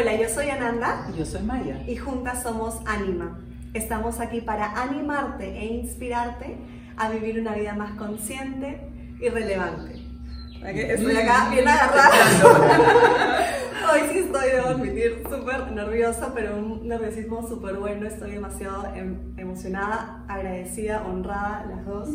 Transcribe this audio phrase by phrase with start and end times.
[0.00, 1.08] Hola, yo soy Ananda.
[1.12, 1.82] Y yo soy Maya.
[1.88, 3.40] Y juntas somos Anima.
[3.74, 6.56] Estamos aquí para animarte e inspirarte
[6.96, 8.80] a vivir una vida más consciente
[9.20, 10.00] y relevante.
[10.62, 13.34] Estoy acá bien agarrada.
[13.90, 18.06] Hoy sí estoy, debo admitir, súper nerviosa, pero un nerviosismo súper bueno.
[18.06, 22.10] Estoy demasiado em, emocionada, agradecida, honrada, las dos,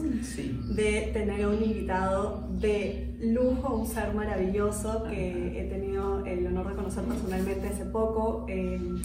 [0.76, 6.76] de tener un invitado de lujo, un ser maravilloso que he tenido el honor de
[6.76, 9.02] conocer personalmente hace poco, em,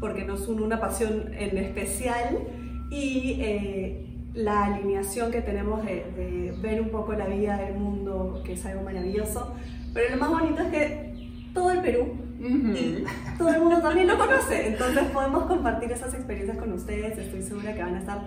[0.00, 2.38] porque nos une una pasión en especial
[2.90, 8.42] y eh, la alineación que tenemos de, de ver un poco la vida del mundo,
[8.44, 9.54] que es algo maravilloso.
[9.94, 11.07] Pero lo más bonito es que
[11.58, 12.06] todo el Perú
[12.40, 13.04] y
[13.36, 14.66] todo el mundo también lo conoce.
[14.68, 17.18] Entonces podemos compartir esas experiencias con ustedes.
[17.18, 18.20] Estoy segura que van a estar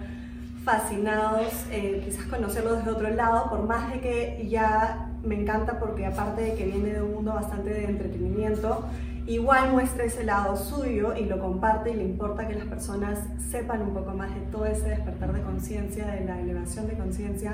[0.66, 6.06] fascinados, eh, quizás conocerlo desde otro lado, por más de que ya me encanta porque
[6.06, 8.86] aparte de que viene de un mundo bastante de entretenimiento,
[9.26, 13.18] igual muestra ese lado suyo y lo comparte y le importa que las personas
[13.50, 17.54] sepan un poco más de todo ese despertar de conciencia, de la elevación de conciencia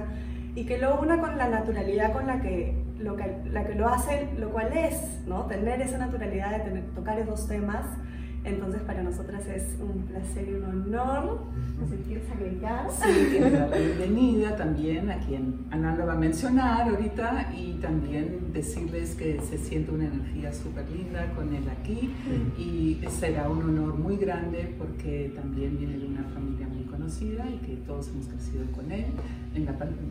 [0.57, 3.87] y que lo una con la naturalidad con la que lo, que, la que lo
[3.87, 4.95] hace, lo cual es,
[5.27, 5.45] ¿no?
[5.45, 7.85] Tener esa naturalidad de tener, tocar esos temas.
[8.43, 11.41] Entonces para nosotras es un placer y un honor.
[11.79, 12.87] No sé, ¿quieres agregar?
[12.89, 19.39] Sí, la bienvenida también a quien Ananda va a mencionar ahorita y también decirles que
[19.41, 22.15] se siente una energía súper linda con él aquí
[22.57, 27.57] y será un honor muy grande porque también viene de una familia muy conocida y
[27.63, 29.05] que todos hemos crecido con él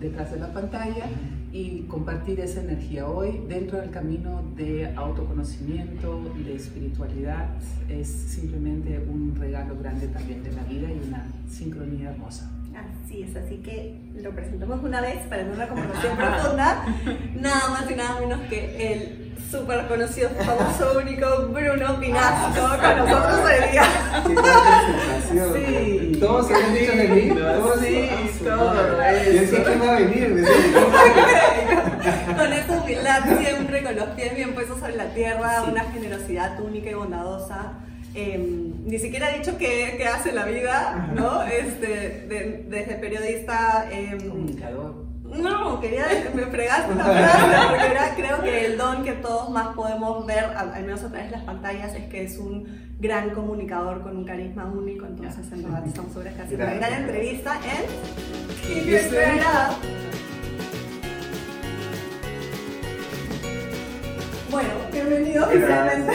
[0.01, 1.07] detrás de la pantalla
[1.53, 7.49] y compartir esa energía hoy dentro del camino de autoconocimiento, de espiritualidad,
[7.89, 12.51] es simplemente un regalo grande también de la vida y una sincronía hermosa.
[12.77, 16.85] Así es, así que lo presentamos una vez para una conversación profunda,
[17.41, 23.41] nada más y nada menos que el súper conocido, famoso, único Bruno Pinasco con nosotros
[23.45, 23.85] hoy día.
[25.53, 26.19] Sí.
[26.21, 27.29] Todos se han dicho de mí.
[27.31, 28.09] Todos, sí,
[28.45, 28.77] todos.
[29.33, 30.45] Y quién va a venir.
[32.37, 36.91] con esa humildad siempre, con los pies bien puestos sobre la tierra, una generosidad única
[36.91, 37.73] y bondadosa.
[38.15, 41.43] Em, ni siquiera ha dicho qué, hace la vida, ¿no?
[41.43, 42.27] Este,
[42.69, 43.89] desde periodista...
[43.93, 49.13] Eh, Comunicador no, quería, me fregaste una frase, porque era, creo que el don que
[49.13, 52.97] todos más podemos ver, al, menos a través de las pantallas, es que es un
[52.99, 57.59] gran comunicador con un carisma único, entonces en verdad estamos seguras que una gran entrevista
[57.65, 59.77] en Inesperada.
[64.51, 66.13] Bueno, bienvenido oficialmente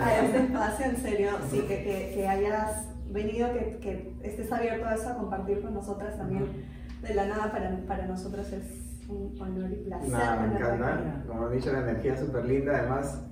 [0.00, 4.86] a este espacio, en serio, sí, que, que, que hayas venido, que, que estés abierto
[4.86, 6.46] a eso, a compartir con nosotras también
[7.02, 10.10] de la nada para, para nosotros es un honor y placer.
[10.10, 11.24] Nada, me encanta.
[11.26, 12.78] Como han dicho, la energía es súper linda.
[12.78, 13.22] Además,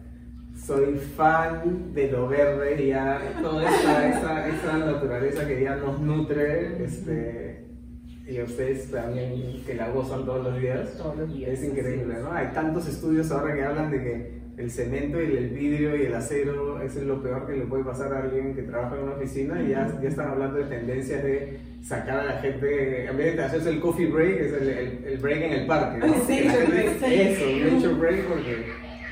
[0.57, 6.85] soy fan de lo verde y ya toda esa, esa, naturaleza que ya nos nutre.
[6.85, 7.70] Este,
[8.31, 10.97] y ustedes también que la gozan todos los días.
[10.97, 11.51] Todos los días.
[11.51, 12.33] Es increíble, ¿no?
[12.33, 16.15] Hay tantos estudios ahora que hablan de que el cemento y el vidrio y el
[16.15, 19.61] acero es lo peor que le puede pasar a alguien que trabaja en una oficina
[19.63, 23.43] y ya, ya están hablando de tendencias de sacar a la gente, en vez de
[23.43, 24.69] hacerse el coffee break, es el,
[25.07, 26.15] el, break en el parque, ¿no?
[26.27, 28.67] Sí, eso, nature break porque,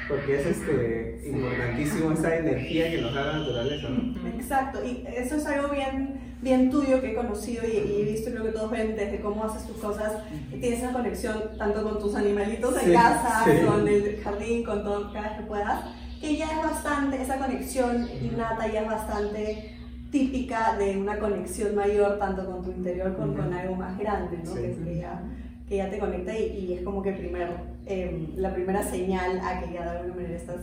[0.09, 4.29] porque es este, importantísimo esa energía que nos da la naturaleza, ¿no?
[4.29, 8.45] Exacto, y eso es algo bien bien tuyo que he conocido y, he visto lo
[8.45, 12.15] que todos ven desde cómo haces tus cosas, y tienes esa conexión tanto con tus
[12.15, 15.85] animalitos en casa, con el jardín, con todo cada vez que puedas,
[16.21, 19.75] que ya es bastante, esa conexión innata ya es bastante
[20.11, 24.55] típica de una conexión mayor tanto con tu interior como con algo más grande, ¿no?
[24.55, 25.23] que, ya,
[25.69, 27.49] que, ya, te conecta y, es como que primer,
[27.87, 30.61] em, la primera señal a que ya de alguna manera estás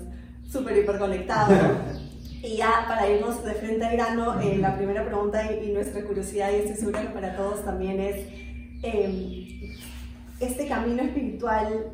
[0.49, 1.53] súper hiper conectado.
[2.43, 6.51] Y ya para irnos de frente al grano, eh, la primera pregunta y, nuestra curiosidad,
[6.51, 8.17] y estoy segura que para todos también es,
[8.83, 9.71] em,
[10.39, 11.91] este camino espiritual,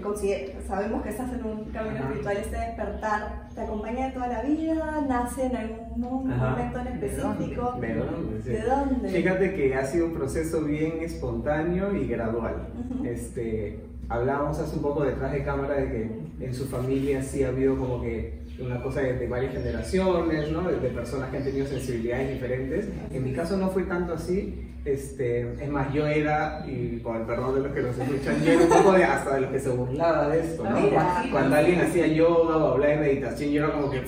[0.00, 4.42] que sabemos que estás en un camino espiritual, este despertar, ¿te acompaña de toda la
[4.42, 5.04] vida?
[5.08, 7.78] ¿Nace en algún momento en específico?
[7.80, 8.38] ¿De dónde?
[8.42, 9.08] ¿De dónde?
[9.08, 12.68] Fíjate que ha sido un proceso bien espontáneo y gradual.
[13.04, 17.48] este, hablábamos hace un poco detrás de cámara de que en su familia sí ha
[17.48, 20.62] habido como que una cosa de, varias generaciones, ¿no?
[20.68, 22.88] de, personas que han tenido sensibilidades diferentes.
[23.10, 24.68] En mi caso no fue tanto así.
[24.84, 28.52] Este, es más, yo era, y con el perdón de los que nos escuchan, yo
[28.52, 30.64] era un poco de, hasta de los que se burlaba de esto.
[30.64, 30.90] ¿no?
[31.30, 34.02] Cuando alguien hacía yoga o hablaba de meditación, yo era como que.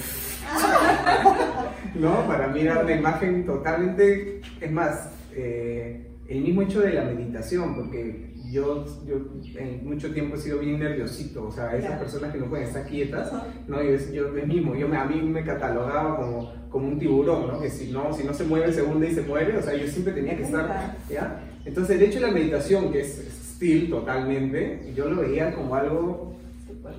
[1.95, 2.27] ¿No?
[2.27, 4.41] Para mí era una imagen totalmente.
[4.61, 9.17] Es más, eh, el mismo hecho de la meditación, porque yo, yo
[9.59, 12.87] en mucho tiempo he sido bien nerviosito, o sea, esas personas que no pueden estar
[12.87, 13.33] quietas,
[13.67, 13.83] ¿no?
[13.83, 17.61] Yo, yo mismo, yo me, a mí me catalogaba como, como un tiburón, ¿no?
[17.61, 19.89] Que si no, si no se mueve el segundo y se muere, o sea, yo
[19.89, 21.41] siempre tenía que estar, ¿ya?
[21.65, 26.37] Entonces, el hecho de la meditación, que es still totalmente, yo lo veía como algo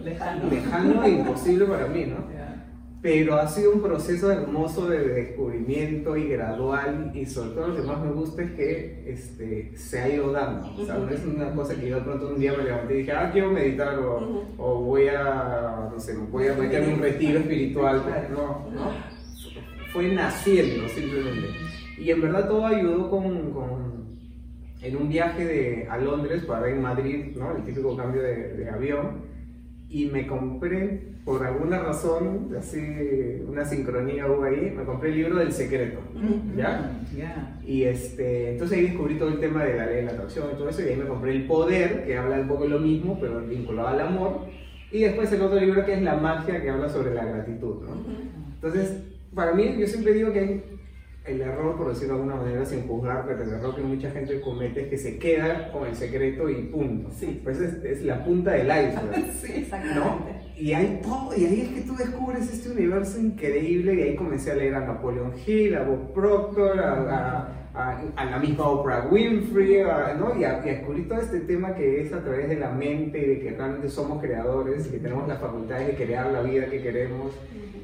[0.04, 2.18] lejano, lejano e imposible para mí, ¿no?
[3.06, 7.84] Pero ha sido un proceso hermoso de descubrimiento y gradual y sobre todo lo que
[7.84, 10.74] más me gusta es que este, se ha ido dando.
[10.76, 12.98] O sea, no es una cosa que yo de pronto un día me levanté y
[13.02, 17.38] dije, ah, quiero meditar o, o voy a, no sé, voy a meterme un retiro
[17.42, 18.02] espiritual.
[18.32, 18.92] No, no,
[19.94, 21.50] fue naciendo simplemente.
[22.00, 24.06] Y en verdad todo ayudó con, con
[24.82, 27.56] en un viaje de, a Londres para en Madrid, ¿no?
[27.56, 29.35] el típico cambio de, de avión
[29.96, 32.78] y me compré, por alguna razón, así
[33.48, 36.00] una sincronía hubo ahí, me compré el libro del secreto,
[36.58, 37.00] ¿ya?
[37.66, 40.58] Y este, entonces ahí descubrí todo el tema de la ley de la atracción y
[40.58, 43.18] todo eso, y ahí me compré el poder, que habla un poco de lo mismo,
[43.22, 44.42] pero vinculado al amor,
[44.92, 47.96] y después el otro libro que es la magia, que habla sobre la gratitud, ¿no?
[48.56, 49.02] Entonces,
[49.34, 50.64] para mí, yo siempre digo que hay
[51.26, 54.40] el error, por decirlo de alguna manera, sin juzgar, pero el error que mucha gente
[54.42, 57.10] comete es que se queda con el secreto y punto.
[57.12, 57.42] Sí.
[57.44, 59.32] Pues es, es la punta del iceberg.
[59.42, 60.36] sí, exactamente.
[60.58, 64.52] Y, hay todo, y ahí es que tú descubres este universo increíble y ahí comencé
[64.52, 69.84] a leer a Napoleon Hill, a Bob Proctor, a, a, a, la misma Oprah Winfrey,
[70.18, 70.40] ¿no?
[70.40, 73.40] y, a, descubrir todo este tema que es a través de la mente y de
[73.40, 77.34] que realmente somos creadores y que tenemos la facultad de crear la vida que queremos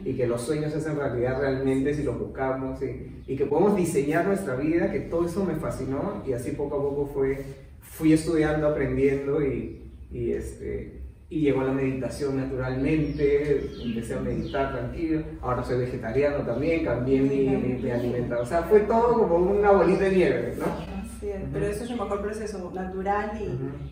[0.04, 3.76] y que los sueños se hacen realidad realmente si los buscamos y, y, que podemos
[3.76, 7.44] diseñar nuestra vida, que todo eso me fascinó y así poco a poco fue,
[7.82, 15.24] fui estudiando, aprendiendo y, y este, y llegó la meditación naturalmente, empecé a meditar tranquilo,
[15.42, 20.04] ahora soy vegetariano también, cambié mi, mi, alimentación, o sea, fue todo como una bolita
[20.04, 20.66] de nieve, ¿no?
[20.66, 23.32] Así es, pero eso es el mejor proceso, natural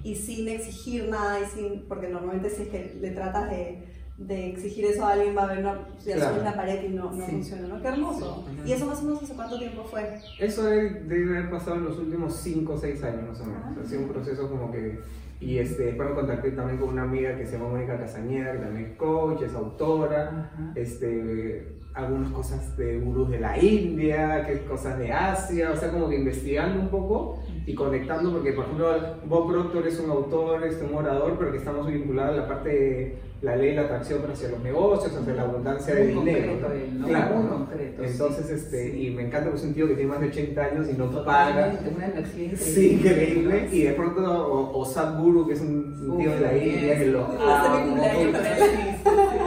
[0.04, 3.86] y, y sin exigir nada, y sin, porque normalmente si es que le tratas de
[4.20, 6.44] de exigir eso a alguien va a ver una, si claro.
[6.44, 7.82] la pared y no, no funciona, ¿no?
[7.82, 8.46] Qué hermoso.
[8.66, 10.20] ¿Y eso más o menos hace cuánto tiempo fue?
[10.40, 13.62] Eso debe, haber pasado en los últimos 5 o 6 años más o menos.
[13.64, 13.76] Ah.
[13.82, 15.00] Ha sido un proceso como que...
[15.40, 18.58] Y este, después me contacté también con una amiga que se llama Mónica Casañeda, que
[18.58, 25.00] también es coach, es autora, este, algunas cosas de gurús de la India, que cosas
[25.00, 28.88] de Asia, o sea, como que investigando un poco y conectando, porque por ejemplo
[29.26, 33.18] Bob Proctor es un autor, es un orador, pero que estamos vinculados a la parte
[33.42, 36.54] la ley de la atracción hacia los negocios, hacia la abundancia de dinero.
[36.94, 37.08] ¿no?
[37.08, 37.70] Claro, ¿no?
[38.04, 40.88] Entonces, este, y me encanta que es un tío que tiene más de 80 años
[40.90, 41.80] y no paga.
[41.96, 42.58] Una energía increíble.
[42.58, 43.70] Sí, increíble.
[43.72, 47.28] Y de pronto, o, o Sadhguru, que es un, tío de la India, que lo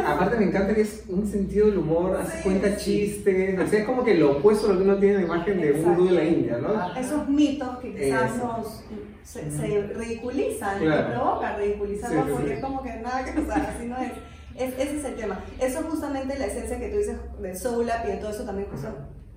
[0.06, 3.84] Aparte me encanta que es un sentido del humor, hace cuenta chistes, o sea, es
[3.84, 6.06] como que lo opuesto a lo que uno tiene en la imagen de un gurú
[6.06, 6.98] de la India, ¿no?
[6.98, 8.84] Esos mitos que quizás nos
[9.32, 11.08] se, se ridiculizan, claro.
[11.08, 14.12] y provoca ridiculizarlos porque es como que nada que, sea, así no es.
[14.56, 14.75] es.
[14.79, 15.40] Ese es el tema.
[15.58, 18.69] Eso es justamente la esencia que tú dices de Soul y de todo eso también,
[18.70, 18.88] justo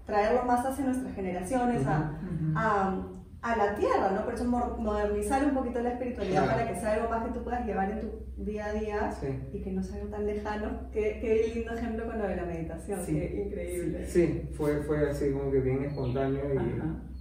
[0.05, 2.13] traerlo más hacia nuestras generaciones, a,
[2.55, 3.07] a,
[3.41, 4.23] a, la tierra, ¿no?
[4.23, 7.65] Por eso modernizar un poquito la espiritualidad para que sea algo más que tú puedas
[7.65, 9.09] llevar en tu día a día
[9.51, 10.91] y que no sea algo tan lejano.
[10.91, 14.07] Qué, qué lindo ejemplo con lo de la meditación, qué increíble.
[14.07, 17.14] Sí, fue, fue así como que bien espontáneo y...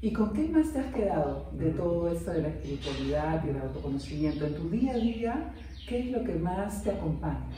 [0.00, 3.56] ¿Y con qué más te has quedado de todo esto de la espiritualidad y el
[3.56, 4.46] autoconocimiento?
[4.46, 5.54] En tu día a día,
[5.88, 7.48] ¿qué es lo que más te acompaña?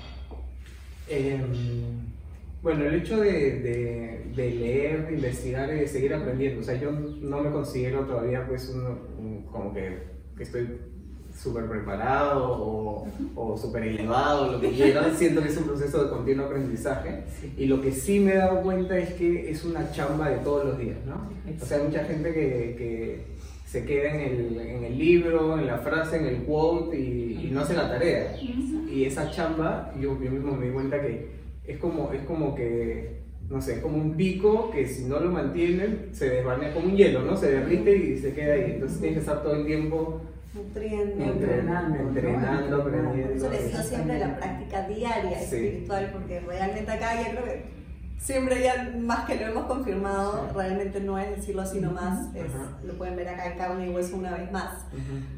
[1.07, 1.39] Eh,
[2.63, 6.61] bueno, el hecho de, de, de, leer, de investigar y de seguir aprendiendo.
[6.61, 8.75] O sea, yo no me considero todavía pues
[9.51, 9.99] como que
[10.39, 10.67] estoy
[11.35, 16.11] súper preparado o, o súper elevado, lo que quieran, siento que es un proceso de
[16.11, 17.25] continuo aprendizaje.
[17.57, 20.67] Y lo que sí me he dado cuenta es que es una chamba de todos
[20.67, 21.31] los días, ¿no?
[21.61, 23.25] O sea, hay mucha gente que, que
[23.67, 27.51] se queda en el, en el, libro, en la frase, en el quote y, y,
[27.51, 28.37] no hace la tarea.
[28.41, 31.31] Y esa chamba, yo, yo mismo me di cuenta que
[31.67, 33.21] es como, es como que
[33.51, 37.23] no sé, como un pico que si no lo mantienen se desvanece como un hielo,
[37.23, 37.37] ¿no?
[37.37, 38.73] Se derrite y se queda ahí.
[38.75, 40.23] Entonces tienes que estar todo el tiempo
[40.55, 43.35] nutriendo, entrenando, entrenando, aprendiendo.
[43.35, 47.80] Eso les digo siempre la práctica diaria espiritual, porque realmente acá ya creo que
[48.21, 52.53] siempre ya más que lo hemos confirmado, realmente no es decirlo así nomás, es,
[52.85, 54.85] lo pueden ver acá en carne y hueso una vez más,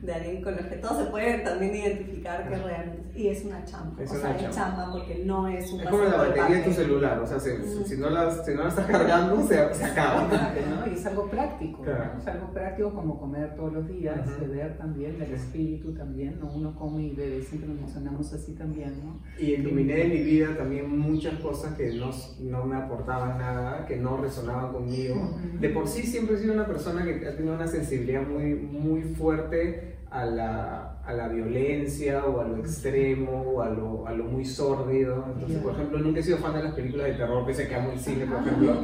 [0.02, 3.64] de alguien con los que todos se pueden también identificar que realmente, y es una
[3.64, 4.90] chamba, es o una sea, es chamba.
[4.92, 7.50] porque no es un Es como la batería de tu celular, o sea, si,
[7.86, 10.28] si, no, la, si no la estás cargando, se, se acaba.
[10.28, 10.90] ¿no?
[10.90, 12.18] Y es algo práctico, claro.
[12.18, 16.50] es algo práctico como comer todos los días, beber también, el espíritu también, ¿no?
[16.52, 19.20] uno come y bebe, siempre lo mencionamos así también, ¿no?
[19.38, 22.10] Y eliminé de mi vida también muchas cosas que no,
[22.40, 25.38] no me aportaban nada, que no resonaban conmigo.
[25.60, 29.02] De por sí siempre he sido una persona que ha tenido una sensibilidad muy, muy
[29.02, 34.24] fuerte a la, a la violencia o a lo extremo o a lo, a lo
[34.24, 35.24] muy sórdido.
[35.34, 37.74] Entonces, por ejemplo, nunca he sido fan de las películas de terror, pese a que
[37.74, 38.74] amo el cine, por ejemplo.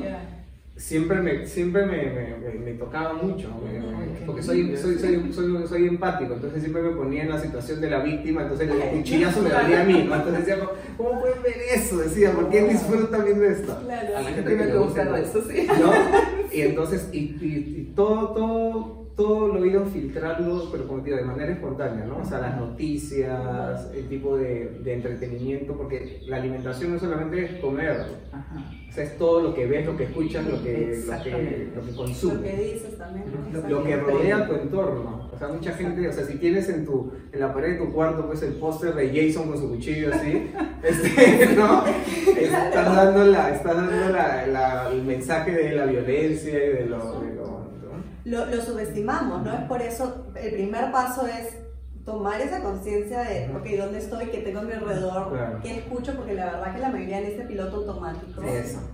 [0.78, 3.48] Siempre me, siempre me, me, me tocaba mucho,
[4.24, 7.90] porque soy, soy, soy, soy, soy empático, entonces siempre me ponía en la situación de
[7.90, 10.14] la víctima, entonces el cuchillazo me daría a mí, ¿no?
[10.14, 10.64] Entonces decía,
[10.96, 11.98] ¿cómo pueden ver eso?
[11.98, 13.76] Decía, ¿por qué disfrutan viendo esto?
[13.84, 15.66] Claro, a la gente que me gusta eso, sí.
[15.66, 15.92] ¿no?
[16.52, 21.16] Y entonces, y, y todo, todo todo lo he ido filtrando, pero como te digo,
[21.16, 22.18] de manera espontánea, ¿no?
[22.18, 27.60] O sea, las noticias, el tipo de, de entretenimiento, porque la alimentación no solamente es
[27.60, 27.96] comer,
[28.88, 31.84] o sea, es todo lo que ves, lo que escuchas, lo que, lo que, lo
[31.84, 32.36] que consumes.
[32.36, 33.24] Lo que dices también.
[33.68, 35.28] Lo, que rodea tu entorno.
[35.32, 37.92] O sea, mucha gente, o sea, si tienes en, tu, en la pared de tu
[37.92, 40.48] cuarto pues el póster de Jason con su cuchillo así,
[40.84, 41.84] este, ¿no?
[41.86, 47.37] Estás dando, la, estás dando la, la, el mensaje de la violencia y de lo
[48.24, 49.52] lo, lo subestimamos, ¿no?
[49.52, 51.56] Es por eso el primer paso es
[52.08, 54.26] tomar esa conciencia de, ok, ¿dónde estoy?
[54.28, 55.60] ¿Qué tengo a mi alrededor?
[55.62, 56.14] ¿Qué escucho?
[56.16, 58.40] Porque la verdad que la mayoría de este piloto automático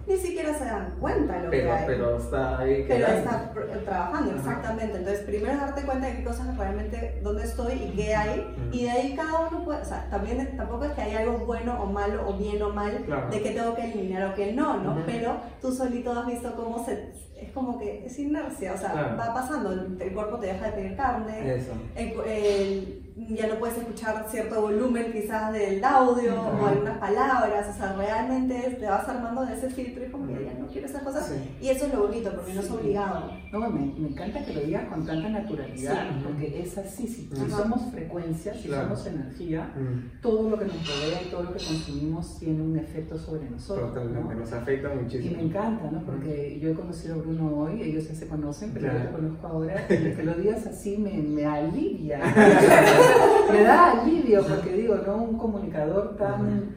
[0.09, 1.85] ni siquiera se dan cuenta lo que hay.
[1.87, 2.85] Pero está ahí.
[2.89, 3.53] Pero está
[3.85, 4.99] trabajando, exactamente.
[4.99, 8.53] Entonces, primero darte cuenta de qué cosas realmente, dónde estoy y qué hay.
[8.73, 11.81] Y de ahí cada uno puede, o sea, también tampoco es que hay algo bueno
[11.81, 15.05] o malo o bien o mal de que tengo que eliminar o que no, ¿no?
[15.07, 19.35] Pero tú solito has visto cómo se, es como que es inercia, o sea, va
[19.35, 21.73] pasando, el, cuerpo te deja de pedir carne, Eso.
[21.97, 27.93] el ya no puedes escuchar cierto volumen quizás del audio o algunas palabras, o sea,
[27.93, 31.33] realmente te vas armando de ese filtro y como que ya no quiero esas cosas.
[31.61, 33.31] Y eso es lo bonito, porque no es obligado.
[33.53, 37.93] No, me, me, encanta que lo digas con tanta naturalidad, porque es así, si, somos
[37.93, 39.73] frecuencias, si somos energía,
[40.21, 43.95] todo lo que nos rodea y todo lo que consumimos tiene un efecto sobre nosotros.
[43.95, 45.31] Totalmente, nos afecta muchísimo.
[45.31, 46.05] Y me encanta, ¿no?
[46.05, 49.47] Porque yo he conocido a Bruno hoy, ellos ya se conocen, pero yo te conozco
[49.47, 52.21] ahora, y que lo digas así me, me alivia.
[53.53, 55.17] me da alivio porque digo, ¿no?
[55.17, 56.75] Un comunicador tan,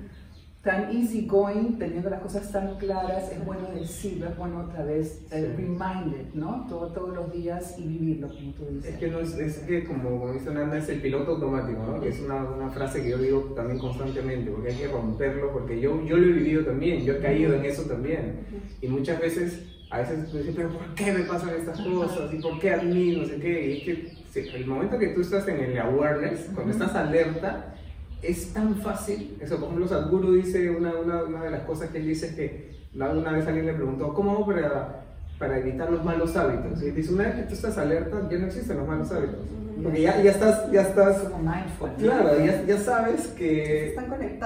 [0.63, 5.21] tan easy going, teniendo las cosas tan claras, es bueno decirlo, es bueno otra vez
[5.31, 6.65] reminded, ¿no?
[6.67, 8.93] Todo, todos los días y vivirlo, como tú dices.
[8.93, 11.99] Es que, no es, es que como, como dice Nanda, es el piloto automático, ¿no?
[12.01, 15.79] Que es una, una, frase que yo digo también constantemente, porque hay que romperlo, porque
[15.79, 18.45] yo, yo lo he vivido también, yo he caído en eso también.
[18.81, 22.33] Y muchas veces a veces tú dices, pero ¿por qué me pasan estas cosas?
[22.33, 23.15] ¿Y por qué a mí?
[23.15, 23.67] No sé qué.
[23.67, 27.73] Y es que el momento que tú estás en el awareness, cuando estás alerta,
[28.21, 29.37] es tan fácil.
[29.39, 32.35] Eso, por ejemplo, Sadhguru dice, una, una, una, de las cosas que él dice es
[32.35, 35.03] que una vez alguien le preguntó, ¿cómo hago para,
[35.37, 36.81] para evitar los malos hábitos?
[36.81, 39.45] Y él dice, una vez que tú estás alerta, ya no existen los malos hábitos.
[39.83, 41.91] Porque ya, ya estás, ya estás, como mindful.
[41.99, 43.95] Claro, ya, ya sabes que,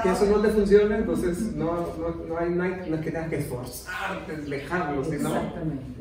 [0.04, 3.12] que eso no te funciona, entonces no, no, no, hay, no, hay, no es que
[3.12, 5.32] tengas que esforzarte, dejarlo, sino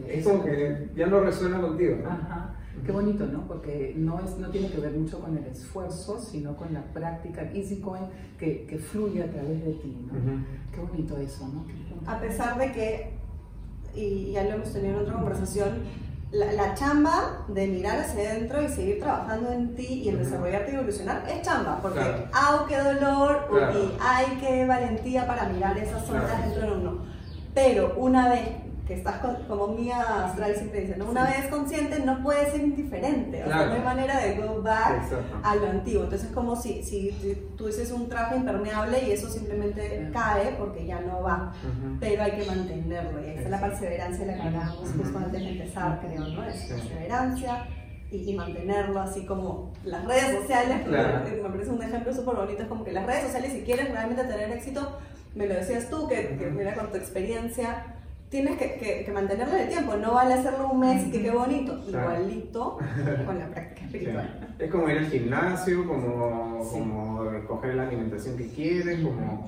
[0.09, 1.99] es como que ya no resuena contigo.
[2.05, 2.57] Ajá.
[2.85, 3.47] Qué bonito, ¿no?
[3.47, 7.43] Porque no, es, no tiene que ver mucho con el esfuerzo, sino con la práctica,
[7.55, 8.09] easy going,
[8.39, 10.15] que, que fluye a través de ti, ¿no?
[10.73, 11.65] Qué bonito eso, ¿no?
[12.11, 13.13] A pesar de que,
[13.95, 15.83] y ya lo hemos tenido en otra conversación,
[16.33, 20.75] la, chamba de mirar hacia adentro y seguir trabajando en ti y en desarrollarte y
[20.77, 22.67] evolucionar es chamba, porque claro.
[22.69, 26.99] qué dolor y hay que valentía para mirar esas zonas dentro de uno.
[27.53, 28.49] Pero una vez
[28.91, 31.11] que estás como Mía Astral siempre dice, ¿no?
[31.11, 35.05] una vez consciente no puede ser indiferente, o sea, no hay manera de go back
[35.45, 36.03] a lo antiguo.
[36.03, 37.13] Entonces es como si, si,
[37.57, 41.53] tú dices un traje impermeable y eso simplemente cae porque ya no va,
[42.01, 43.21] pero hay que mantenerlo.
[43.21, 46.45] Y ahí está la perseverancia la que hablábamos justo antes de empezar, creo, ¿no?
[46.45, 47.69] Es perseverancia.
[48.11, 52.83] Y, mantenerlo así como las redes sociales, me parece un ejemplo súper bonito, es como
[52.83, 54.99] que las redes sociales si quieres realmente tener éxito,
[55.37, 58.00] me lo decías tú, que, que mira con tu experiencia,
[58.31, 61.31] tienes que, que, mantenerlo en el tiempo, no vale hacerlo un mes y que qué
[61.31, 62.79] bonito, igualito
[63.27, 64.55] con la práctica espiritual.
[64.59, 69.47] Es como ir al gimnasio, como, como escoger la alimentación que quieres, como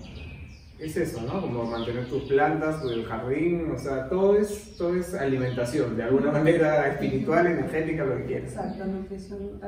[0.83, 1.41] es eso, ¿no?
[1.41, 6.33] Como mantener tus plantas, tu jardín, o sea, todo es, todo es alimentación, de alguna
[6.33, 8.51] manera espiritual, energética, lo que quieras.
[8.51, 9.61] Exacto, nutrición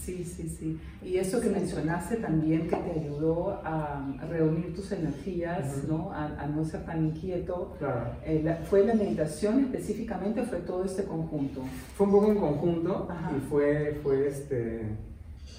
[0.00, 0.80] Sí, sí, sí.
[1.02, 6.10] Y eso que mencionaste también que te ayudó a reunir tus energías, ¿no?
[6.12, 7.74] A, no ser tan inquieto.
[7.78, 8.16] Claro.
[8.24, 11.62] Eh, ¿Fue la meditación específicamente o fue todo este conjunto?
[11.96, 14.96] Fue un poco en conjunto y fue, fue este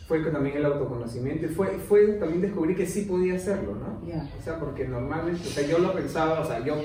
[0.08, 4.02] fue también el autoconocimiento y fue, fue también descubrir que sí podía hacerlo, ¿no?
[4.40, 6.76] O sea, porque normalmente, o sea, yo lo pensaba, o sea, yo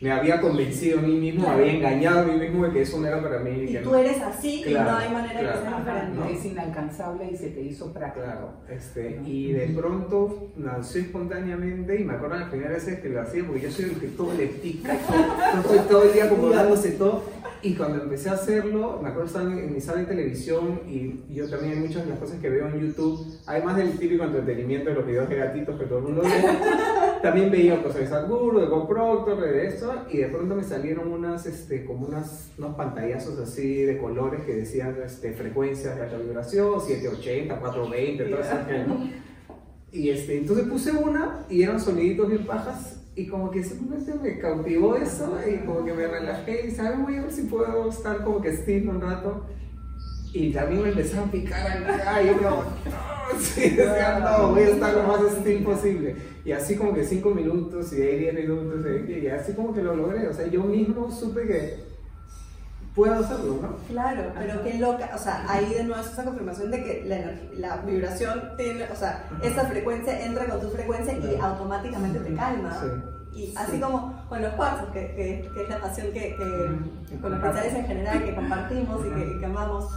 [0.00, 2.98] me había convencido a mí mismo, me había engañado a mí mismo de que eso
[2.98, 3.50] no era para mí.
[3.50, 6.32] Y que tú eres así y no hay manera de que sea diferente.
[6.32, 8.26] Es inalcanzable y se te hizo práctico.
[8.26, 13.22] Claro, este, y de pronto nació espontáneamente y me acuerdo la primera vez que lo
[13.22, 14.92] hacía porque yo soy el que todo le pica,
[15.60, 17.22] estoy todo el día como dándose todo
[17.62, 21.48] Y cuando empecé a hacerlo, me acuerdo estar en mi sala de televisión y yo
[21.48, 24.96] también hay muchas de las cosas que veo en YouTube, además del típico entretenimiento de
[24.96, 26.30] los videos de gatitos que todo el mundo ve,
[27.22, 31.10] también veía cosas de Sadhguru, de Bob Proctor, de esto, y de pronto me salieron
[31.10, 36.18] unas, este, como unas, unos pantallazos así de colores que decían este, frecuencias de alta
[36.18, 38.56] vibración, 780, 420, todo eso.
[39.92, 44.38] Y este, entonces puse una y eran soniditos bien pajas y como que simplemente me
[44.38, 48.22] cautivó eso y como que me relajé y sabes, voy a ver si puedo estar
[48.22, 49.46] como que still un rato.
[50.34, 52.64] Y también me empezó a picar acá y yo no,
[53.40, 56.14] sí, decía, no, voy a estar lo más still posible.
[56.44, 59.96] Y así como que 5 minutos y ahí 10 minutos y así como que lo
[59.96, 60.28] logré.
[60.28, 61.95] O sea, yo mismo supe que
[62.96, 63.76] puedo hacerlo, ¿no?
[63.86, 67.76] Claro, pero qué loca, o sea, ahí de nuevo es esa confirmación de que la,
[67.76, 72.80] la vibración tiene, o sea, esa frecuencia entra con tu frecuencia y automáticamente te calma.
[73.34, 77.40] Y así como con los cuarzos, que, que, es la pasión que, que con los
[77.40, 79.92] cristales en general que compartimos y que, amamos,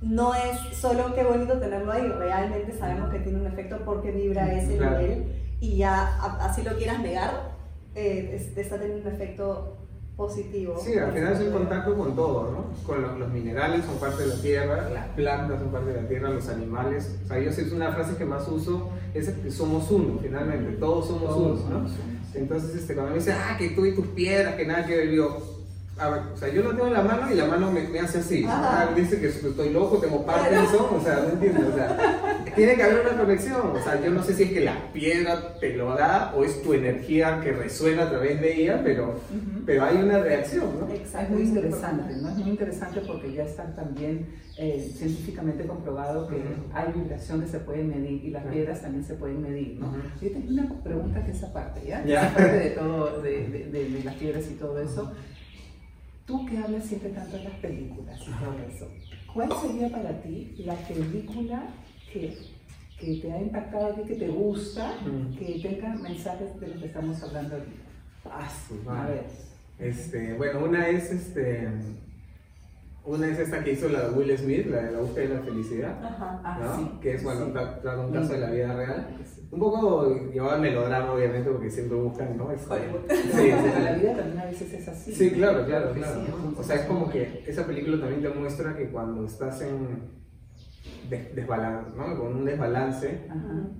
[0.00, 4.52] no es solo qué bonito tenerlo ahí, realmente sabemos que tiene un efecto porque vibra
[4.52, 7.52] ese nivel y ya así lo quieras negar,
[7.94, 9.81] eh, está teniendo un efecto
[10.16, 10.78] positivo.
[10.82, 12.86] Sí, al final es el contacto con todo, ¿no?
[12.86, 16.30] Con los, minerales son parte de la tierra, las plantas son parte de la tierra,
[16.30, 17.18] los animales.
[17.24, 21.08] O sea, yo es una frase que más uso, es que somos uno, finalmente, todos
[21.08, 21.86] somos uno, ¿no?
[22.34, 25.10] Entonces, este, cuando me dicen, ah, que tú y tus piedras, que nada que ver,
[25.10, 25.51] yo,
[25.98, 28.00] a ver, o sea, yo lo tengo en la mano y la mano me, me
[28.00, 28.44] hace así.
[28.48, 32.82] Ah, dice que estoy loco, tengo Parkinson, o sea, no entiendo, o sea, tiene que
[32.82, 33.76] haber una conexión.
[33.76, 36.62] O sea, yo no sé si es que la piedra te lo da o es
[36.62, 39.20] tu energía que resuena a través de ella, pero,
[39.66, 40.92] pero hay una reacción, ¿no?
[40.92, 41.34] Exacto.
[41.34, 42.30] Es muy interesante, ¿no?
[42.30, 47.58] Es muy interesante porque ya está también eh, científicamente comprobado que hay vibración que se
[47.58, 49.92] puede medir y las piedras también se pueden medir, ¿no?
[50.20, 52.04] Yo tengo una pregunta que es aparte, ¿ya?
[52.04, 52.28] ¿ya?
[52.28, 55.12] aparte de todo, de, de, de, las piedras y todo eso.
[56.26, 58.88] Tú que hablas siempre tanto de las películas y todo eso,
[59.34, 61.68] ¿cuál sería para ti la película
[62.12, 62.36] que,
[62.98, 64.94] que te ha impactado a ti, que te gusta,
[65.38, 67.82] que tenga mensajes de los que estamos hablando ahorita?
[68.26, 69.26] Ah, sí, A ver.
[69.78, 71.68] Este, bueno, una es este.
[73.04, 75.40] Una es esta que hizo la de Will Smith, la de la búsqueda de la
[75.40, 76.40] felicidad, Ajá.
[76.44, 76.76] Ah, ¿no?
[76.76, 77.50] sí, que es bueno, sí.
[77.50, 79.16] un caso de la vida real.
[79.50, 82.52] Un poco llevado al melodrama, obviamente, porque siempre buscan, ¿no?
[82.52, 82.74] Este,
[83.10, 85.12] sí, sí, la vida también a veces es así.
[85.12, 86.20] Sí, claro, claro, claro.
[86.56, 90.21] O sea, es como que esa película también te muestra que cuando estás en
[91.08, 92.18] desbalance, ¿no?
[92.18, 93.26] con un desbalance,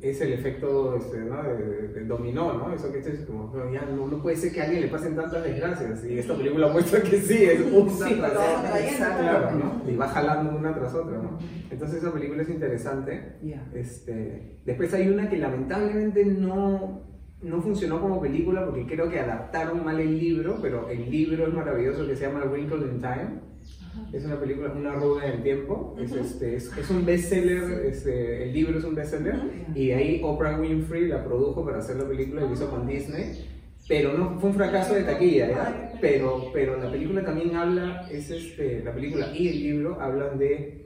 [0.01, 1.43] es el efecto este, ¿no?
[1.43, 2.75] del dominó, ¿no?
[2.75, 5.43] Eso que es como, ya no, no, puede ser que a alguien le pasen tantas
[5.43, 9.91] desgracias, y esta película muestra que sí, es una tras otra, claro, ¿no?
[9.91, 11.39] y va jalando una tras otra, ¿no?
[11.71, 13.37] Entonces esa película es interesante.
[13.75, 17.03] Este, después hay una que lamentablemente no,
[17.43, 21.55] no funcionó como película porque creo que adaptaron mal el libro, pero el libro es
[21.55, 23.52] maravilloso que se llama Wrinkle in Time
[24.13, 25.97] es una película, una rueda del tiempo.
[26.01, 29.37] es, este, es, es, un bestseller, este, el libro es un bestseller.
[29.75, 33.49] Y ahí Oprah Winfrey la produjo para hacer la película y lo hizo con Disney.
[33.89, 38.83] Pero no fue un fracaso de taquilla, Pero, pero la película también habla, es este,
[38.85, 40.82] la película y el libro hablan de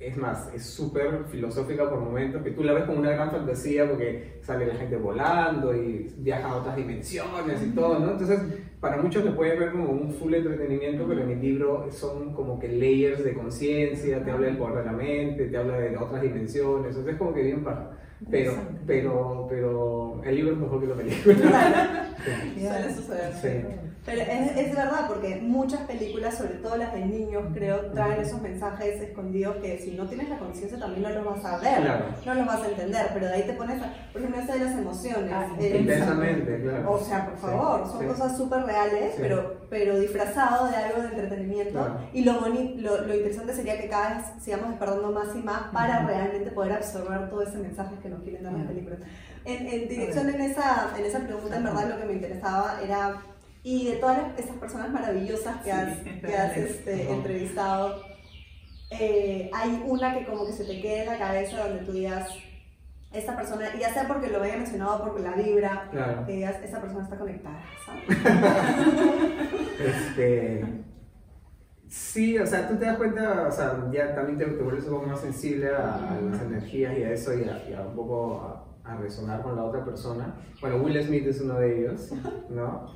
[0.00, 3.86] es más, es súper filosófica por momentos, que tú la ves como una gran fantasía
[3.86, 8.12] porque sale la gente volando y viaja a otras dimensiones y todo, ¿no?
[8.12, 8.40] Entonces,
[8.80, 12.58] para muchos le puede ver como un full entretenimiento, pero en el libro son como
[12.58, 16.22] que layers de conciencia, te habla del poder de la mente, te habla de otras
[16.22, 17.98] dimensiones, entonces es como que bien para...
[18.30, 18.52] Pero,
[18.86, 22.16] pero, pero el libro es mejor que la película.
[22.58, 23.89] Suele suceder.
[24.10, 28.42] Pero es, es, verdad, porque muchas películas, sobre todo las de niños, creo, traen esos
[28.42, 31.80] mensajes escondidos que si no tienes la conciencia también no los vas a ver,
[32.26, 34.64] no los vas a entender, pero de ahí te pones, a, por ejemplo, esa de
[34.64, 35.32] las emociones.
[35.32, 36.92] Ah, eh, intensamente, claro.
[36.92, 41.96] O sea, por favor, son cosas súper reales, pero, pero disfrazado de algo de entretenimiento.
[42.12, 46.04] Y lo, lo, lo, interesante sería que cada vez sigamos despertando más y más para
[46.04, 48.98] realmente poder absorber todo ese mensaje que nos quieren dar las películas.
[49.44, 53.22] En, en dirección en esa, en esa pregunta, en verdad lo que me interesaba era
[53.62, 58.02] y de todas esas personas maravillosas que has, que has este, entrevistado,
[58.90, 62.28] eh, hay una que como que se te quede en la cabeza donde tú digas,
[63.12, 65.90] esta persona, ya sea porque lo haya mencionado por la vibra,
[66.26, 68.04] que digas, esta persona está conectada, ¿sabes?
[69.80, 70.64] este,
[71.88, 75.06] sí, o sea, tú te das cuenta, o sea, ya también te, vuelves un poco
[75.06, 78.69] más sensible a, las energías y a eso y a, un poco a
[79.00, 80.34] resonar con la otra persona.
[80.60, 82.10] Bueno, Will Smith es uno de ellos,
[82.50, 82.94] ¿no?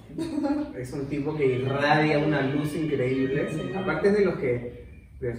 [0.76, 3.48] Es un tipo que irradia una luz increíble.
[3.76, 4.84] Aparte de los que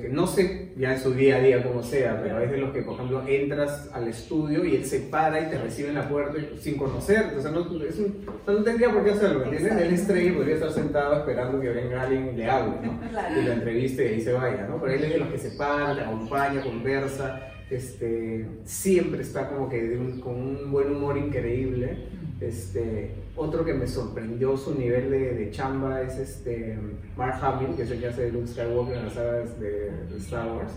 [0.10, 2.82] no sé ya en su día a día como sea, pero es de los que,
[2.82, 6.40] por ejemplo, entras al estudio y él se para y te recibe en la puerta
[6.60, 7.34] sin conocer.
[7.38, 8.00] O sea, no, es
[8.48, 9.74] no tendría por qué hacerlo, ¿entiendes?
[9.74, 13.00] Él estrella podría estar sentado esperando que venga alguien y le hable, ¿no?
[13.40, 14.80] Y lo entreviste y ahí se vaya, ¿no?
[14.80, 19.70] Pero él es de los que se para, te acompaña, conversa, este, siempre está como
[19.70, 21.98] que con un buen humor increíble.
[22.40, 26.78] Este, otro que me sorprendió su nivel de, de, chamba es este
[27.16, 30.72] Mark Hamill, que es el que hace Luke Skywalker en las sagas de, Star Wars.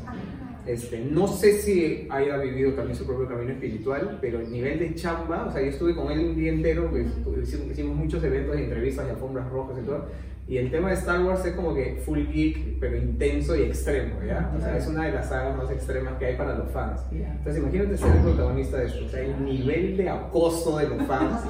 [0.67, 4.95] Este, no sé si haya vivido también su propio camino espiritual, pero el nivel de
[4.95, 7.07] chamba, o sea, yo estuve con él un día entero, pues,
[7.43, 10.07] hicimos, muchos eventos, entrevistas y alfombras rojas y todo,
[10.49, 14.23] y el tema de Star Wars es como que full geek, pero intenso y extremo,
[14.27, 14.51] ¿ya?
[14.57, 17.03] O sea, es una de las sagas más extremas que hay para los fans.
[17.13, 21.03] Entonces, imagínate ser el protagonista de esto, o sea, el nivel de acoso de los
[21.03, 21.43] fans.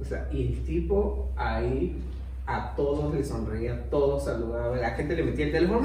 [0.00, 2.02] O sea, y el tipo ahí
[2.46, 5.80] a todos le sonreía, a todos saludaba, la gente le metía el teléfono,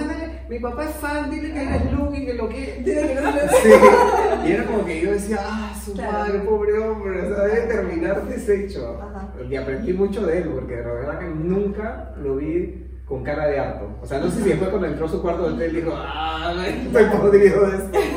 [0.47, 2.83] mi papá es fan, dile que eres Luke y que lo que...
[3.63, 3.69] sí.
[4.47, 8.27] Y era como que yo decía, ah, su madre, pobre hombre, o sea, debe terminar
[8.27, 8.99] deshecho.
[9.49, 13.59] Y aprendí mucho de él, porque de verdad que nunca lo vi con cara de
[13.59, 13.97] harto.
[14.01, 16.53] O sea, no sé si después cuando entró a su cuarto de hotel dijo, ah,
[16.67, 17.99] estoy podrido de esto.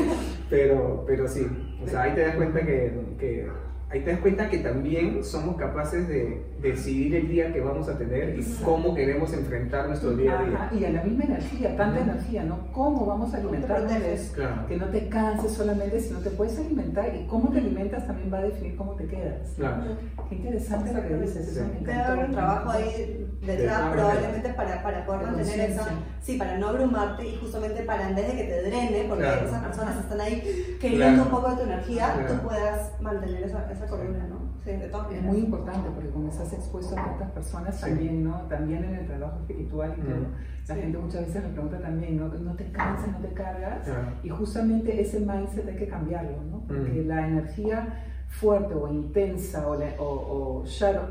[0.47, 1.47] Pero, pero sí,
[1.83, 3.47] o sea, ahí te das cuenta que, que
[3.95, 7.97] ahí te das cuenta que también somos capaces de decidir el día que vamos a
[7.97, 10.69] tener y cómo queremos enfrentar nuestro día a día.
[10.73, 12.71] y a la misma energía, tanta energía, ¿no?
[12.73, 14.31] ¿Cómo vamos a alimentarnos?
[14.33, 14.67] Claro.
[14.67, 18.39] Que no te canses solamente, sino te puedes alimentar y cómo te alimentas también va
[18.39, 19.53] a definir cómo te quedas.
[19.55, 19.83] Claro.
[20.29, 21.47] Qué interesante lo que dices.
[21.47, 25.87] Eso me haber un trabajo ahí detrás probablemente para, para poder mantener esa,
[26.21, 29.63] sí, para no abrumarte y justamente para en vez de que te drene, porque esas
[29.63, 34.27] personas están ahí queriendo un poco de tu energía, tú puedas mantener esa, esa columna,
[34.27, 34.35] ¿no?
[34.63, 38.41] Sí, de todas Es muy importante porque como estás expuesto a otras personas también, ¿no?
[38.49, 40.27] También en el trabajo espiritual y todo.
[40.67, 42.27] La gente muchas veces me pregunta también, ¿no?
[42.27, 43.87] No te cansas, no te cargas.
[44.23, 46.61] Y justamente ese mindset hay que cambiarlo, ¿no?
[46.67, 50.63] Porque la energía fuerte o intensa o, la, o,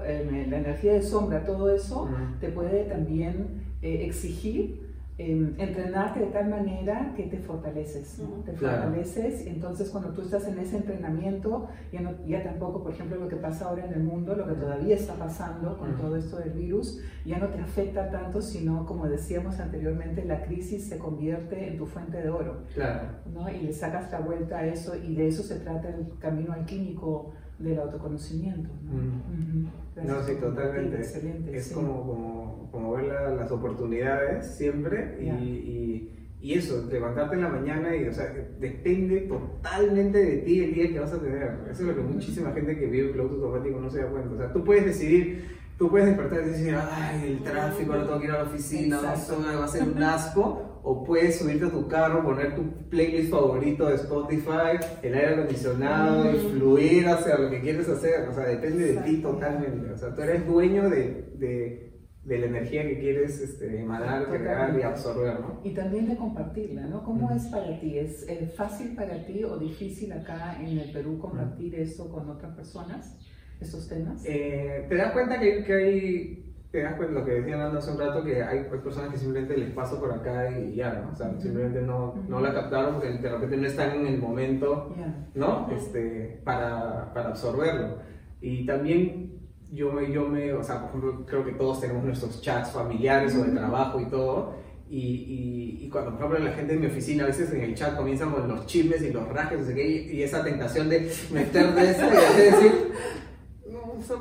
[0.05, 2.09] eh, la energía de sombra, todo eso
[2.41, 4.84] te puede también eh, exigir
[5.17, 10.59] Em, entrenarte de tal manera que te fortaleces, te fortaleces, entonces cuando tú estás en
[10.59, 14.35] ese entrenamiento, ya, no, ya tampoco, por ejemplo, lo que pasa ahora en el mundo,
[14.35, 18.43] lo que todavía está pasando con todo esto del virus, ya no te afecta tanto,
[18.43, 23.03] sino como decíamos anteriormente, la crisis se convierte en tu fuente de oro, claro.
[23.33, 23.49] ¿no?
[23.49, 27.35] y le sacas la vuelta a eso, y de eso se trata el camino alquímico
[27.71, 28.71] del autoconocimiento.
[28.83, 30.05] ¿no?
[30.05, 30.97] No, sí, totalmente.
[30.97, 37.43] Excelente, es como, como, como, ver las oportunidades siempre y, y, y, eso, levantarte en
[37.43, 41.61] la mañana y, o sea, depende totalmente de ti el día que vas a tener.
[41.71, 44.35] Eso es lo que muchísima gente que vive piloto automático no se da cuenta.
[44.35, 45.45] O sea, tú puedes decidir,
[45.79, 48.97] tú puedes despertar y decir, ay, el tráfico, no tengo que ir a la oficina,
[48.97, 53.31] no, va a ser un asco o puedes subirte a tu carro, poner tu playlist
[53.31, 58.29] favorito de Spotify, el aire acondicionado y fluir hacia lo que quieres hacer.
[58.29, 59.91] O sea, depende de ti totalmente.
[59.91, 64.79] O sea, tú eres dueño de, de, de la energía que quieres este, emanar, crear
[64.79, 65.61] y absorber, ¿no?
[65.65, 67.03] Y también de compartirla, ¿no?
[67.03, 67.99] ¿Cómo es para ti?
[67.99, 72.55] ¿Es eh, fácil para ti o difícil acá en el Perú compartir esto con otras
[72.55, 73.19] personas,
[73.59, 74.23] estos temas?
[74.27, 78.01] Eh, ¿Te das cuenta que, que hay te das cuenta lo que decían hace un
[78.01, 81.13] rato, que hay, personas que simplemente les paso por acá y ya, ¿no?
[81.13, 84.93] O sea, simplemente no, no la captaron porque de repente no están en el momento,
[85.37, 85.69] ¿no?
[85.71, 87.99] Este, para, para absorberlo.
[88.41, 89.39] Y también
[89.73, 93.37] yo me, yo me, o sea, por ejemplo, creo que todos tenemos nuestros chats familiares
[93.37, 94.57] o de trabajo y todo.
[94.91, 97.77] Y, y, y, cuando, por ejemplo, la gente en mi oficina a veces en el
[97.77, 101.09] chat comienzan con los chismes y los rajes, no sé qué, y, esa tentación de
[101.33, 102.93] meter de eso y decir,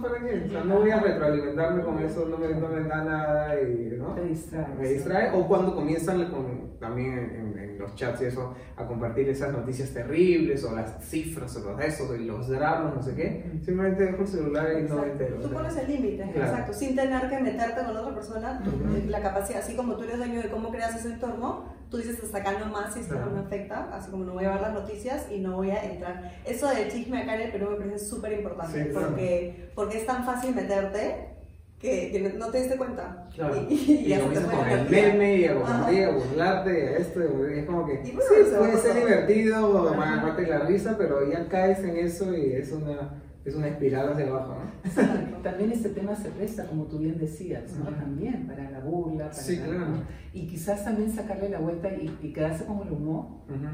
[0.02, 0.46] para qué?
[0.46, 3.96] O sea, no voy a retroalimentarme con eso, no me, no me da nada y,
[3.98, 4.14] ¿no?
[4.14, 4.68] Te distrae.
[4.80, 5.32] Me distrae.
[5.34, 9.90] O cuando comienzan con, también en, en, los chats y eso, a compartir esas noticias
[9.94, 14.28] terribles o las cifras o los eso, los dramas, no sé qué, simplemente dejo el
[14.28, 15.38] celular y no me entero.
[15.42, 18.64] Tú pones el límite, exacto, sin tener que meterte con otra persona,
[19.08, 22.40] la capacidad, así como tú eres dueño de cómo creas ese entorno, tú dices hasta
[22.40, 25.28] acá nomás si esto no me afecta, así como no voy a ver las noticias
[25.32, 26.32] y no voy a entrar.
[26.46, 30.26] Eso del chisme acá en el Perú me parece súper importante porque, porque es tan
[30.26, 31.34] fácil meterte
[31.80, 33.28] que, no te diste cuenta.
[33.36, 33.56] Claro.
[33.70, 38.06] Y, y, y, con el meme y a compartir, a burlarte, esto, es como que
[38.06, 38.12] sí,
[38.58, 43.56] puede ser divertido, aparte la risa, pero ya caes en eso y es una es
[43.56, 45.38] una espiral hacia abajo, ¿no?
[45.44, 47.86] También este tema se presta, como tú bien decías, ¿no?
[47.92, 50.02] También para la burla, para sí, claro.
[50.32, 53.26] Y quizás también sacarle la vuelta y, quedarse con el humor,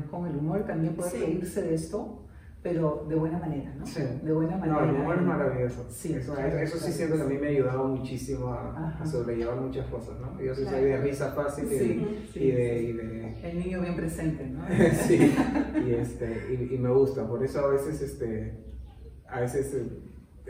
[0.09, 2.25] con el humor también puede reírse de esto,
[2.63, 3.85] pero de buena manera, ¿no?
[3.85, 4.01] Sí.
[4.23, 4.81] De buena manera.
[4.81, 5.87] No, el humor es maravilloso.
[5.89, 6.95] Sí, eso, claro, eso, sí claro.
[6.95, 10.41] siento que a mí me ha ayudado muchísimo a, sobrellevar muchas cosas, ¿no?
[10.41, 10.85] Yo sí soy Claro.
[10.85, 12.79] de risa fácil y, Sí, sí, y de...
[12.79, 12.85] sí.
[12.85, 14.65] Y de El niño bien presente, ¿no?
[15.07, 15.33] sí,
[15.87, 18.69] y, este, y, y me gusta, por eso a veces, este,
[19.31, 19.73] a veces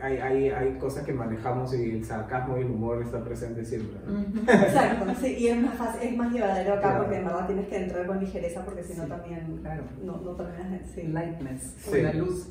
[0.02, 3.98] hay, hay, hay cosas que manejamos y el sarcasmo y el humor está presente siempre.
[4.48, 7.04] Exacto, sí, y es más fácil, es más llevadero acá Claro.
[7.04, 9.84] porque en verdad tienes que entrar con ligereza porque si no Sí, también claro.
[10.04, 11.04] no, no terminas sí.
[11.04, 12.02] Lightness, Sí.
[12.02, 12.50] la luz.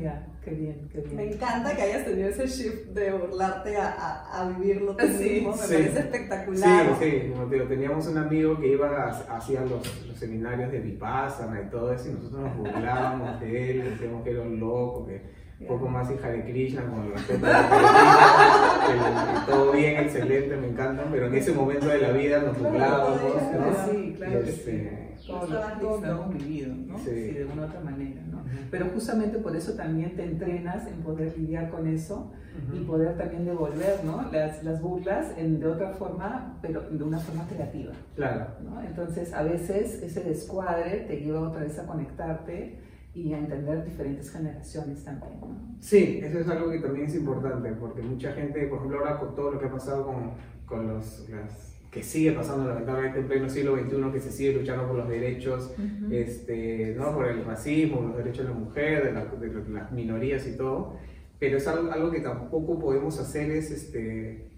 [0.00, 1.16] Ya, qué bien, qué bien.
[1.16, 5.24] Me encanta que hayas tenido ese shift de burlarte a, a, a vivirlo tú Sí,
[5.34, 5.68] mismo, me sí.
[5.74, 6.86] parece Sí, espectacular.
[6.98, 10.80] sí, como te digo, teníamos un amigo que iba a, hacía los, los seminarios de
[10.80, 15.06] Vipassana y todo eso, y nosotros nos burlábamos de él, decíamos que era un loco,
[15.06, 15.20] que
[15.60, 20.56] un poco más hija de Krishna, con el respeto de Krishna, que todo bien, excelente,
[20.56, 23.92] me encantan, pero en ese momento de la vida nos burlábamos, ¿no?
[23.92, 25.26] Sí, claro que Este, sí.
[25.26, 26.98] Todos, lo hemos vivido, ¿no?
[26.98, 27.04] Sí.
[27.10, 28.38] Sí, de una u otra manera, ¿no?
[28.38, 28.46] Ujú.
[28.70, 32.32] Pero justamente por eso también te entrenas en poder lidiar con eso
[32.74, 32.86] y Ujú.
[32.86, 34.28] poder también devolver, ¿no?
[34.32, 38.46] Las, las burlas en, de otra forma, pero de una forma creativa, Claro.
[38.64, 38.80] ¿no?
[38.82, 42.78] Entonces, a veces ese descuadre te lleva otra vez a conectarte
[43.14, 45.76] y a entender diferentes generaciones también, ¿no?
[45.80, 49.34] Sí, eso es algo que también es importante, porque mucha gente, por ejemplo, ahora con
[49.34, 50.30] todo lo que ha pasado con,
[50.66, 54.86] con los, las, que sigue pasando lamentablemente en pleno siglo XXI, que se sigue luchando
[54.86, 55.74] por los derechos,
[56.12, 57.12] este, ¿no?
[57.14, 60.94] por el racismo, los derechos de la mujer, de, la- de las minorías y todo,
[61.40, 64.49] pero es algo, algo que tampoco podemos hacer es este,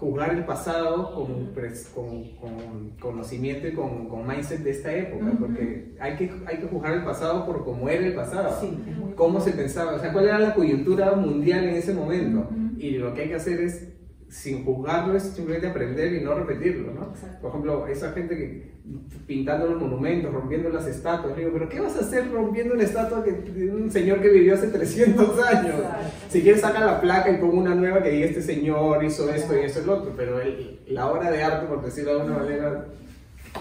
[0.00, 1.52] juzgar el pasado con,
[1.94, 6.66] con, con conocimiento y con, con mindset de esta época, porque hay que, hay que
[6.66, 8.78] juzgar el pasado por cómo era el pasado Sí,
[9.14, 12.48] cómo se pensaba, o sea, cuál era la coyuntura mundial en ese momento.
[12.78, 13.92] Y lo que hay que hacer es,
[14.30, 17.10] sin juzgarlo, es simplemente aprender y no repetirlo, ¿no?
[17.10, 17.38] Exacto.
[17.40, 18.70] Por ejemplo, esa gente que
[19.26, 23.22] pintando los monumentos, rompiendo las estatuas, digo, pero ¿qué vas a hacer rompiendo una estatua
[23.22, 25.74] de un señor que vivió hace 300 años?
[25.80, 26.04] Exacto.
[26.28, 29.54] Si quieres saca la placa y pongo una nueva que diga este señor hizo esto
[29.56, 32.38] y eso y lo otro, pero el- la obra de arte, por decirlo de alguna
[32.38, 32.84] manera,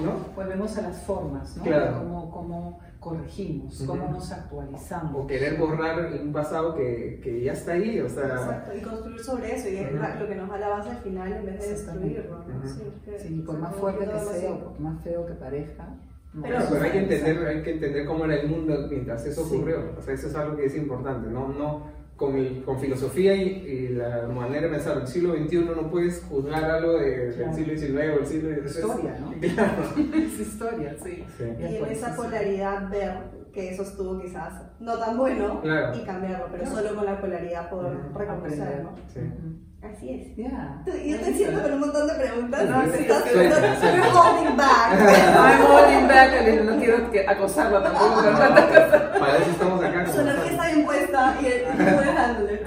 [0.03, 0.11] ¿no?
[0.35, 1.63] Volvemos a las formas, ¿no?
[1.63, 1.97] Claro.
[1.97, 5.23] Cómo, cómo corregimos, cómo nos actualizamos.
[5.23, 8.25] O querer borrar un pasado que, que ya está ahí, o sea...
[8.25, 10.19] Exacto, y construir sobre eso, y es Ujú.
[10.19, 12.39] lo que nos da la base al final en vez de destruirlo.
[12.45, 12.57] ¿no?
[12.57, 12.67] Ujú.
[12.67, 15.87] Sí, que- Sí, por más fuerte que sea o por más feo que parezca.
[16.33, 19.45] no Pero- Pero hay que, entender, hay que entender cómo era el mundo mientras eso
[19.45, 19.55] Sí.
[19.55, 19.79] ocurrió.
[19.97, 21.29] O sea, eso es algo que es importante.
[21.29, 21.83] No, no,
[22.19, 26.21] con, el- con filosofía y, y la manera de pensar del siglo XXI no puedes
[26.29, 27.55] juzgar algo de- Claro.
[27.55, 28.75] del siglo XIX o el siglo XIX.
[28.75, 29.31] Historia, ¿no?
[29.39, 29.73] Claro.
[30.15, 31.23] Es historia, sí.
[31.37, 31.43] Sí.
[31.59, 35.97] Y en esa polaridad ver que eso estuvo quizás no tan bueno Claro.
[35.97, 36.77] y cambiarlo, pero Claro.
[36.77, 38.17] solo con la polaridad poder Ujú.
[38.19, 38.91] reconocerlo.
[39.13, 39.21] Sí.
[39.81, 40.35] Así es.
[40.35, 40.81] Ya.
[40.85, 42.69] Tú- Yo te siento con un montón de preguntas.
[42.69, 43.29] No, sí, estás sí.
[43.33, 44.91] you're holding back.
[44.99, 48.21] I'm holding back, no quiero que acosarla tampoco.
[49.19, 50.05] Para eso estamos acá.
[51.19, 52.59] Está y.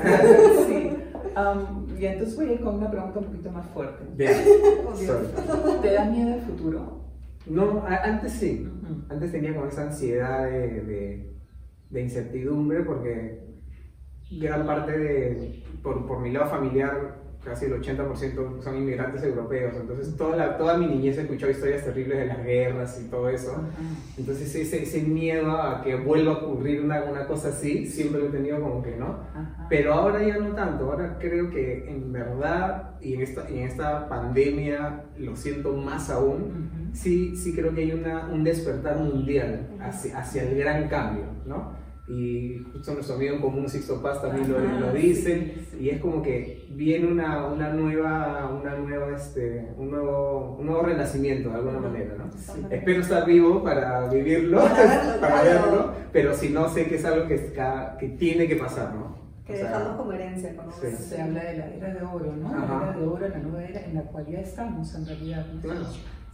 [0.67, 0.91] Sí.
[1.35, 4.05] Um, y entonces voy a ir con una pregunta un poquito más fuerte.
[4.17, 4.35] Bien.
[5.83, 7.01] ¿Te da miedo el futuro?
[7.47, 8.69] No, antes sí.
[9.09, 11.37] Antes tenía como esa ansiedad de, de,
[11.91, 13.41] de incertidumbre porque
[14.31, 20.17] gran parte de, por, por mi lado familiar, casi el 80% son inmigrantes europeos, entonces
[20.17, 23.55] toda, la, toda mi niñez he escuchado historias terribles de las guerras y todo eso.
[24.17, 28.29] Entonces ese, ese miedo a que vuelva a ocurrir una, una cosa así, siempre lo
[28.29, 29.19] he tenido como que no.
[29.35, 29.67] Ajá.
[29.69, 33.67] Pero ahora ya no tanto, ahora creo que en verdad, y en esta, y en
[33.67, 39.69] esta pandemia lo siento más aún, sí, sí creo que hay una, un despertar mundial
[39.81, 41.82] hacia, hacia el gran cambio, ¿no?
[42.09, 45.55] Y justo nuestro amigo en común, Sixto Paz, también lo, Ajá, lo sí.
[45.79, 50.83] y es como que viene una, una nueva, una nueva este, un, nuevo, un nuevo
[50.83, 52.31] renacimiento de alguna manera, ¿no?
[52.33, 52.61] Sí.
[52.71, 55.63] Espero estar vivo para vivirlo, Para verlo, para claro.
[55.71, 59.17] verlo, pero si no sé que es algo que, está- que tiene que pasar, ¿no?
[59.47, 60.57] Que O sea, dejamos como herencia.
[60.57, 60.87] Como sí.
[60.97, 62.49] Se habla de la era de oro, ¿no?
[62.49, 62.79] Ajá.
[62.85, 65.47] La era de oro, la nueva era en la cual ya estamos en realidad.
[65.55, 65.61] ¿no?
[65.63, 65.87] Claro.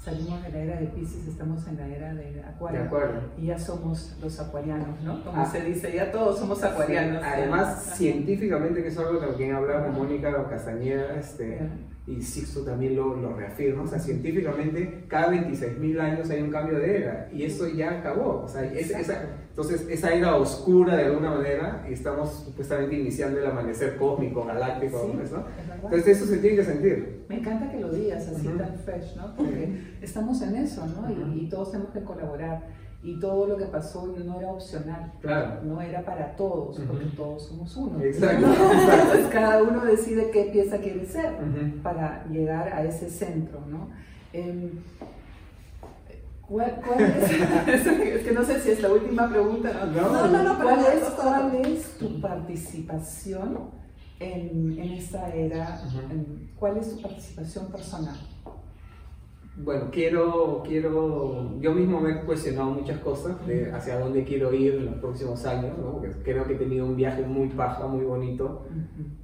[0.02, 2.82] Salimos de la era de Pisces, estamos en la era de De Acuario.
[2.84, 3.20] acuerdo.
[3.36, 5.24] Y ya somos los acuarianos, ¿no?
[5.24, 5.44] Como Ah.
[5.44, 7.20] se dice, ya todos somos acuarianos.
[7.22, 7.96] Además, Ajá.
[7.96, 9.96] científicamente, que es algo que quien hablaba con.
[9.96, 11.58] Mónica Castañeda, este,
[12.06, 16.78] y Sixto también lo, lo reafirma, o sea, científicamente cada 26.000 años hay un cambio
[16.78, 19.24] de era y eso ya acabó, o sea, es- esa,
[19.58, 25.00] entonces esa era oscura de alguna manera y estamos supuestamente iniciando el amanecer cósmico, galáctico,
[25.00, 25.20] Sí, ¿no?
[25.20, 25.46] es verdad.
[25.82, 27.24] Entonces eso se tiene que sentir.
[27.28, 28.56] Me encanta que lo digas así Ujú.
[28.56, 29.34] tan fresh, ¿no?
[29.34, 31.10] Porque estamos en eso, ¿no?
[31.10, 31.32] Y- Ujú.
[31.34, 32.68] y, todos tenemos que colaborar.
[33.02, 35.12] Y todo lo que pasó no era opcional.
[35.20, 35.60] Claro.
[35.64, 38.00] No era para todos, porque todos somos uno.
[38.00, 38.46] Exacto.
[38.46, 41.32] Entonces cada uno decide qué pieza quiere ser
[41.82, 43.88] para llegar a ese centro, ¿no?
[44.32, 44.70] Em,
[46.48, 47.30] ¿Cuál, es,
[47.98, 49.84] es, que no sé si es la última pregunta.
[49.94, 53.70] No, no, no, ¿Cuál, es, ¿Cuál es tu participación
[54.18, 55.82] en, en esta era?
[56.58, 58.16] ¿Cuál es tu participación personal?
[59.60, 64.76] Bueno, quiero, quiero, yo mismo me he cuestionado muchas cosas de hacia dónde quiero ir
[64.76, 65.94] en los próximos años, ¿no?
[65.94, 68.66] Porque creo que he tenido un viaje muy paja, muy bonito.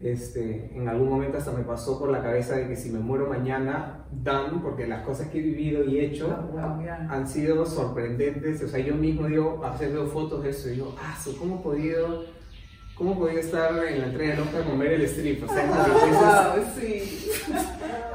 [0.00, 3.28] este, en algún momento hasta me pasó por la cabeza de que si me muero
[3.28, 8.62] mañana, dan, porque las cosas que he vivido y hecho ah, han sido sorprendentes.
[8.64, 12.24] O sea, yo mismo digo, haciendo fotos de eso, digo, ah, ¿cómo he podido
[12.94, 15.42] ¿Cómo podía estar en la entrega de Oscar con el strip?
[15.42, 17.28] O, sea, sí.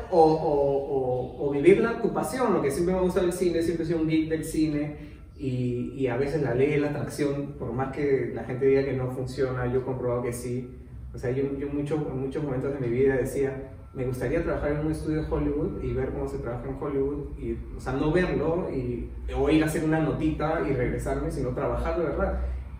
[0.10, 3.86] o, o, o, vivir la, tu pasión, lo que siempre me gusta del cine, siempre
[3.86, 4.96] sido un geek del cine
[5.38, 8.86] y, y, a veces la ley de la atracción, por más que la gente diga
[8.86, 10.70] que no funciona, yo he comprobado que sí.
[11.14, 14.72] O sea, yo, yo mucho, en muchos momentos de mi vida decía, me gustaría trabajar
[14.72, 17.94] en un estudio de Hollywood y ver cómo se trabaja en Hollywood, y, o sea,
[17.94, 22.40] no verlo y, o ir a hacer una notita y regresarme, sino trabajarlo, ¿verdad?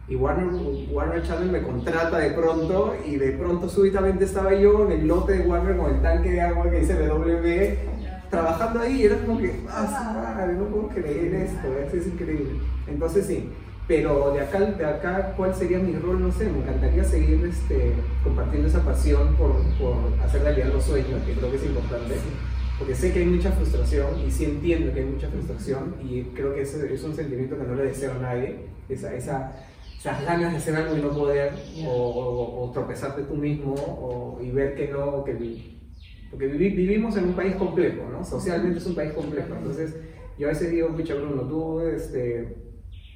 [0.10, 0.48] Y Warner,
[0.92, 5.34] Warner Channel me contrata de pronto y de pronto súbitamente estaba yo en el lote
[5.34, 7.78] de Warner con el tanque de agua que dice W
[8.30, 12.60] trabajando ahí y era como que, ah, no puedo creer esto, esto es increíble.
[12.88, 13.50] Entonces sí,
[13.88, 16.22] pero de acá, de acá, ¿cuál sería mi rol?
[16.22, 17.94] No sé, me encantaría seguir este,
[18.24, 22.16] compartiendo esa pasión por, por hacer realidad los sueños, que creo que es importante.
[22.78, 26.54] Porque sé que hay mucha frustración y sí entiendo que hay mucha frustración y creo
[26.54, 29.52] que ese es un sentimiento que no le deseo a nadie, esa, esa
[30.00, 31.52] esas ganas de hacer algo y no poder,
[31.86, 35.34] o, tropezarte tú mismo, o, y ver que no, que
[36.32, 38.24] porque vivimos en un país complejo, ¿no?
[38.24, 39.54] Socialmente es un país complejo.
[39.56, 39.96] Entonces,
[40.38, 42.56] yo a veces digo, pucha Bruno, tú este,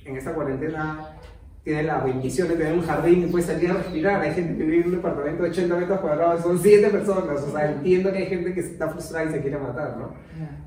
[0.03, 1.19] en esta cuarentena
[1.63, 4.21] tienes la bendición de tener un jardín y puedes salir a respirar.
[4.21, 7.41] Hay gente que vive en un departamento de 80 metros cuadrados, son 7 personas.
[7.41, 10.13] O sea, entiendo que hay gente que está frustrada y se quiere matar, ¿no?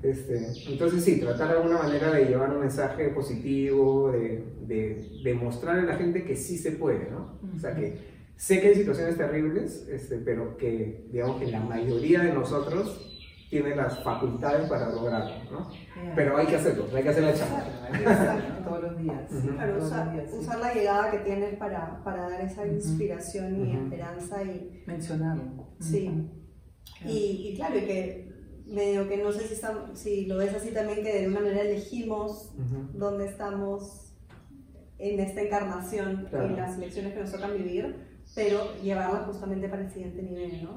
[0.03, 5.35] Este, entonces, sí, tratar de alguna manera de llevar un mensaje positivo, de, de, de
[5.35, 7.39] mostrarle a la gente que sí se puede, ¿no?
[7.55, 7.99] O sea, que
[8.37, 13.16] sé que hay situaciones terribles, este, pero que, digamos, que la mayoría de nosotros
[13.51, 15.71] tiene las facultades para lograrlo, ¿no?
[16.15, 18.61] Pero hay que hacerlo, hay que hacer la charla.
[18.65, 19.33] todos los días.
[20.33, 24.83] usar, la llegada que tienes para, para dar esa inspiración y esperanza y...
[24.87, 25.69] Mencionarlo.
[25.81, 26.29] Sí.
[27.05, 28.27] Y, y, claro, y que
[28.67, 29.61] medio que no sé si,
[29.95, 32.53] si lo ves así también, que de alguna manera elegimos
[32.95, 34.13] dónde estamos
[34.99, 38.06] en esta encarnación y las lecciones que nos tocan vivir
[38.37, 40.77] pero llevarla justamente para el siguiente nivel, ¿no?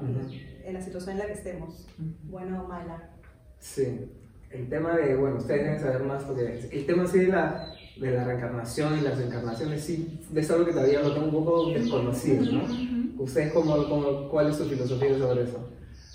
[0.64, 1.86] En la situación en la que estemos,
[2.24, 3.10] buena o mala.
[3.58, 4.10] Sí,
[4.50, 8.10] el tema de, bueno, ustedes deben saber más, porque el tema sí de la, de
[8.12, 12.50] la reencarnación y las encarnaciones, sí, es algo que todavía lo tengo un poco desconocido,
[12.50, 13.22] ¿no?
[13.22, 15.69] ¿Ustedes cómo, cómo, cuál es su filosofía sobre eso?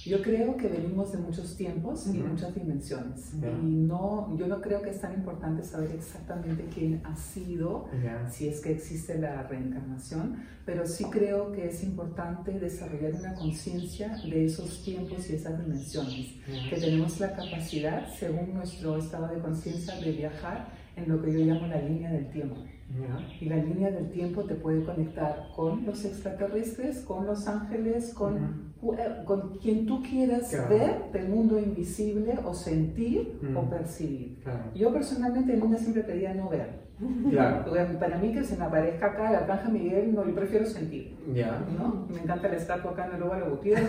[0.05, 3.33] Yo creo que venimos de muchos tiempos y muchas dimensiones.
[3.63, 7.87] Y no, yo no creo que es tan importante saber exactamente quién ha sido,
[8.29, 14.15] si es que existe la reencarnación, pero sí creo que es importante desarrollar una conciencia
[14.29, 16.35] de esos tiempos y esas dimensiones,
[16.69, 21.39] que tenemos la capacidad, según nuestro estado de conciencia, de viajar en lo que yo
[21.39, 22.57] llamo la línea del tiempo.
[23.41, 28.73] Y la línea del tiempo te puede conectar con los extraterrestres, con los ángeles, con,
[28.97, 34.37] eh, con quien tú quieras ver del mundo invisible o sentir o percibir.
[34.75, 36.85] Yo personalmente en una siempre pedía no ver.
[37.99, 41.17] Para mí que se me aparezca acá la Arcángel Miguel, no, yo prefiero sentir.
[41.77, 42.07] ¿no?
[42.09, 43.87] Me encanta la estatua acá en el Óvalo Gutiérrez,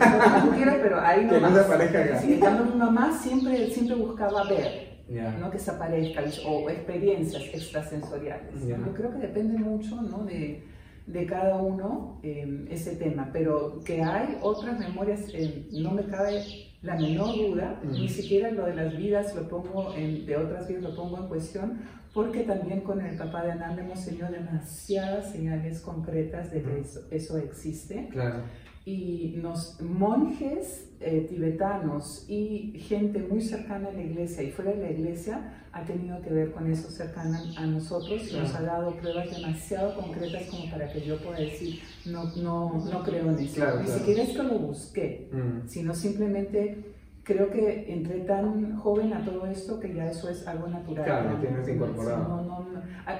[0.83, 1.33] pero ahí no.
[1.35, 2.19] Que no se aparezca acá.
[2.19, 8.67] Sí, mi mamá siempre, siempre buscaba ver no que desaparezca, o experiencias extrasensoriales.
[8.67, 10.25] Yo creo que depende mucho ¿no?
[10.25, 10.65] de,
[11.07, 16.43] de, cada uno em, ese tema, pero que hay otras memorias, em, no me cabe
[16.83, 20.83] la menor duda, ni siquiera lo de las vidas lo pongo en, de otras vidas
[20.83, 21.81] lo pongo en cuestión,
[22.13, 27.01] porque también con el papá de Ananda hemos tenido demasiadas señales concretas de que eso,
[27.11, 28.09] eso existe.
[28.11, 28.43] Claro
[28.87, 34.79] y los monjes eh, tibetanos y gente muy cercana a la iglesia y fuera de
[34.79, 38.93] la iglesia ha tenido que ver con eso cercano a nosotros y nos ha dado
[38.93, 43.61] pruebas demasiado concretas como para que yo pueda decir no, no, no creo en eso.
[43.83, 45.69] Ni siquiera es que lo busqué, mm.
[45.69, 46.96] sino simplemente
[47.27, 51.05] creo que entré tan joven a todo esto que ya eso es algo natural.
[51.05, 52.65] Claro, lo tienes incorporado.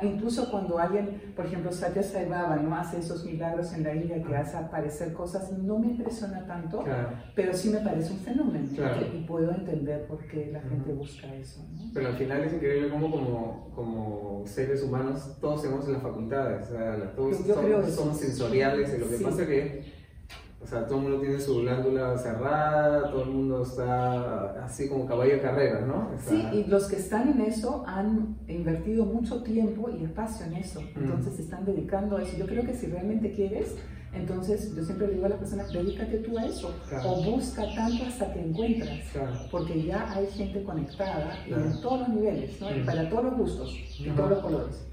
[0.01, 2.77] incluso cuando alguien, por ejemplo, Satya Sai Baba, ¿no?
[2.77, 6.85] hace esos milagros en la India que hace aparecer cosas, no me impresiona tanto,
[7.35, 8.69] pero sí me parece un fenómeno
[9.13, 11.67] y puedo entender por qué la gente busca eso.
[11.93, 16.71] Pero al final es increíble cómo como, como seres humanos todos tenemos las facultades, o
[16.71, 17.37] sea, todos,
[17.93, 19.96] somos, sensoriales y lo que pasa que
[20.67, 25.07] o sea, todo el mundo tiene su glándula cerrada, todo el mundo está así como
[25.07, 26.11] caballo de carrera, ¿no?
[26.19, 30.81] Sí, y los que están en eso han invertido mucho tiempo y espacio en eso,
[30.97, 32.37] entonces se están dedicando a eso.
[32.37, 33.77] Yo creo que si realmente quieres,
[34.13, 38.33] entonces, yo siempre digo a las personas, dedícate tú a eso, o busca tanto hasta
[38.33, 39.01] que encuentras,
[39.51, 42.69] porque ya hay gente conectada en todos los niveles, ¿no?
[42.85, 44.87] para todos los gustos, y todos los colores.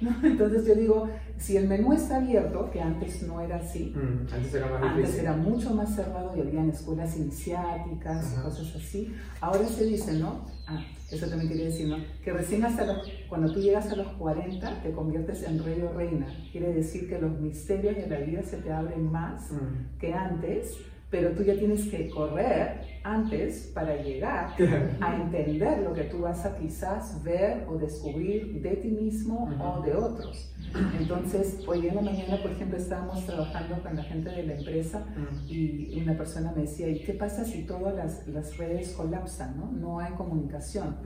[0.22, 1.08] Entonces yo digo,
[1.40, 3.94] si el menú está abierto, que antes no era así,
[4.32, 9.66] antes, era, más antes era mucho más cerrado y había escuelas iniciáticas, cosas así, ahora
[9.66, 10.44] se dice, ¿no?
[10.66, 11.96] Ah, eso también quería decir, ¿no?
[12.22, 15.92] Que recién hasta los, cuando tú llegas a los 40 te conviertes en rey o
[15.92, 16.26] reina.
[16.52, 19.98] Quiere decir que los misterios de la vida se te abren más mm.
[19.98, 20.76] que antes,
[21.10, 24.54] pero tú ya tienes que correr antes para llegar
[25.00, 29.82] a entender lo que tú vas a quizás ver o descubrir de ti mismo o
[29.82, 30.52] de otros.
[30.98, 35.04] Entonces, hoy en la mañana, por ejemplo, estábamos trabajando con la gente de la empresa
[35.48, 39.58] y una persona me decía, ¿y qué pasa si todas las, las redes colapsan?
[39.58, 40.96] No, no hay comunicación.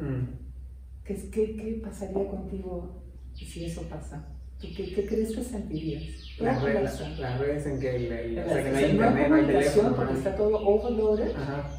[1.04, 3.02] ¿Qué, qué, qué pasaría contigo
[3.34, 4.28] si eso pasa?
[4.60, 6.02] ¿Qué, ¿Qué, crees que sentirías?
[6.40, 9.46] Las redes, las redes en que, el, o sea, que no hay internet, no hay
[9.46, 9.96] teléfono.
[9.96, 11.32] Porque está todo overloaded,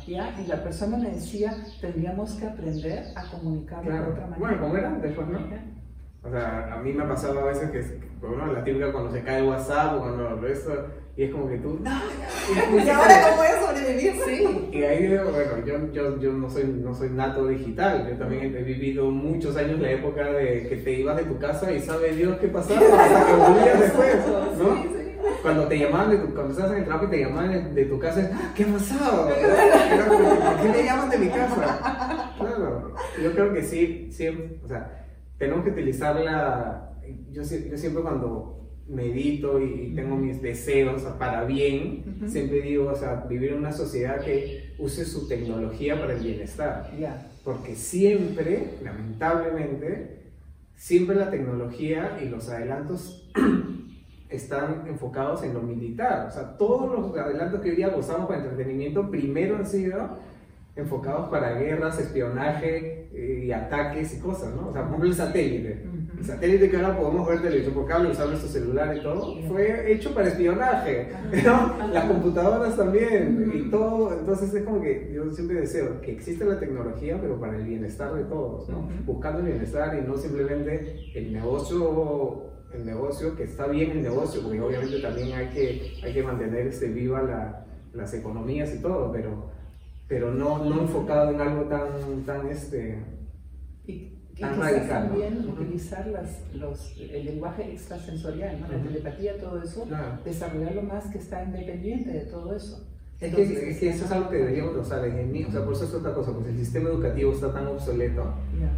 [0.07, 0.39] ¿ya?
[0.39, 4.37] Y la persona me decía, tendríamos que aprender a comunicar de otra manera.
[4.37, 5.39] Bueno, como era antes, pues, ¿no?
[6.25, 7.83] O sea, a mí me ha pasado a veces que,
[8.19, 10.73] bueno, la típica cuando se cae el WhatsApp o cuando eso,
[11.15, 11.91] y es como que tú, no,
[12.83, 14.13] ¿Y, ahora cómo voy a sobrevivir?
[14.25, 14.69] Sí.
[14.71, 18.55] Y ahí digo, bueno, yo, yo, yo no, soy, no soy nato digital, yo también
[18.55, 22.15] he vivido muchos años la época de que te ibas de tu casa y sabe
[22.15, 24.15] Dios qué pasaba hasta que volvías después,
[24.57, 24.95] ¿no?
[25.43, 27.99] Cuando te llamaban, de tu, cuando estabas en el trabajo y te llamaban de, tu
[27.99, 29.27] casa, ah, ¿qué ha pasado?
[29.27, 32.33] ¿Por qué me llaman de mi casa?
[32.39, 34.27] Claro, yo creo que sí, sí,
[34.63, 35.04] o sea,
[35.37, 36.97] tenemos que utilizarla,
[37.31, 38.55] yo, yo siempre cuando
[38.87, 44.23] medito y tengo mis deseos para bien, siempre digo, o sea, vivir en una sociedad
[44.23, 46.91] que use su tecnología para el bienestar.
[47.43, 50.31] Porque siempre, lamentablemente,
[50.75, 53.31] siempre la tecnología y los adelantos
[54.29, 56.27] están enfocados en lo militar.
[56.27, 60.17] O sea, todos los adelantos que hoy día gozamos para entretenimiento primero han sido
[60.75, 64.69] enfocados para guerras, espionaje eh, y ataques y cosas, ¿no?
[64.69, 65.83] O sea, por ejemplo, el satélite.
[66.17, 69.91] El satélite que ahora podemos ver televisión por cable, usar nuestro celular y todo, fue
[69.91, 71.09] hecho para espionaje,
[71.45, 71.87] ¿no?
[71.87, 74.17] Las computadoras también y todo.
[74.17, 78.13] Entonces es como que yo siempre deseo que exista la tecnología, pero para el bienestar
[78.13, 78.87] de todos, ¿no?
[79.05, 84.41] Buscando el bienestar y no simplemente el negocio el negocio, que está bien el negocio,
[84.41, 89.13] porque obviamente también hay que, hay que mantener este, viva la, las economías y todo,
[89.13, 89.54] pero
[90.07, 92.99] pero no, no enfocado en algo tan, tan este,
[93.85, 95.09] y, tan radical.
[95.09, 98.67] También utilizar las, los, el lenguaje extrasensorial, ¿no?
[98.67, 99.87] la telepatía, todo eso,
[100.23, 102.87] desarrollarlo más que está independiente de todo eso.
[103.19, 105.73] Es que, es que, eso es algo que deberíamos, sea, desde niños, o sea, por
[105.73, 108.33] eso es otra cosa, pues el sistema educativo está tan obsoleto.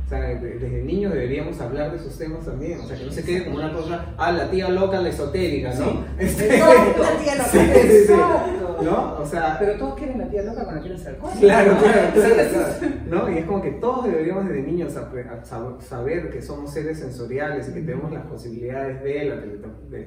[0.05, 3.23] O sea, desde niños deberíamos hablar de esos temas también, o sea, que no se
[3.23, 6.05] quede como una cosa, ah, la tía loca, la esotérica, ¿no?
[6.17, 7.47] Este, no, la tía loca.
[7.51, 8.13] Sí, sí, sí.
[8.83, 9.17] ¿No?
[9.19, 11.39] O sea, pero todos quieren la tía loca cuando quieren ser cosas.
[11.39, 13.31] Claro, claro, claro, ¿No?
[13.31, 17.81] Y es como que todos deberíamos desde niños saber que somos seres sensoriales y que
[17.81, 19.41] tenemos las posibilidades de la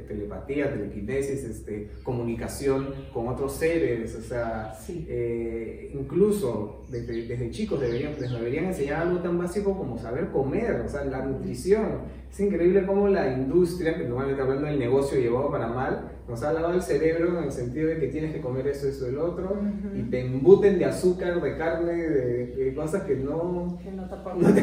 [0.07, 8.13] telepatía, telequinesis, este, comunicación con otros seres o sea, eh, incluso desde, desde, chicos deberían,
[8.21, 12.03] les deberían enseñar algo tan básico como saber comer, o sea, la nutrición.
[12.31, 16.53] Es increíble cómo la industria, que normalmente hablando del negocio llevado para mal, nos ha
[16.53, 19.59] lavado el cerebro en el sentido de que tienes que comer eso, eso, el otro,
[19.95, 24.55] y te embuten de azúcar, de carne, de, cosas que no, que no te aportan,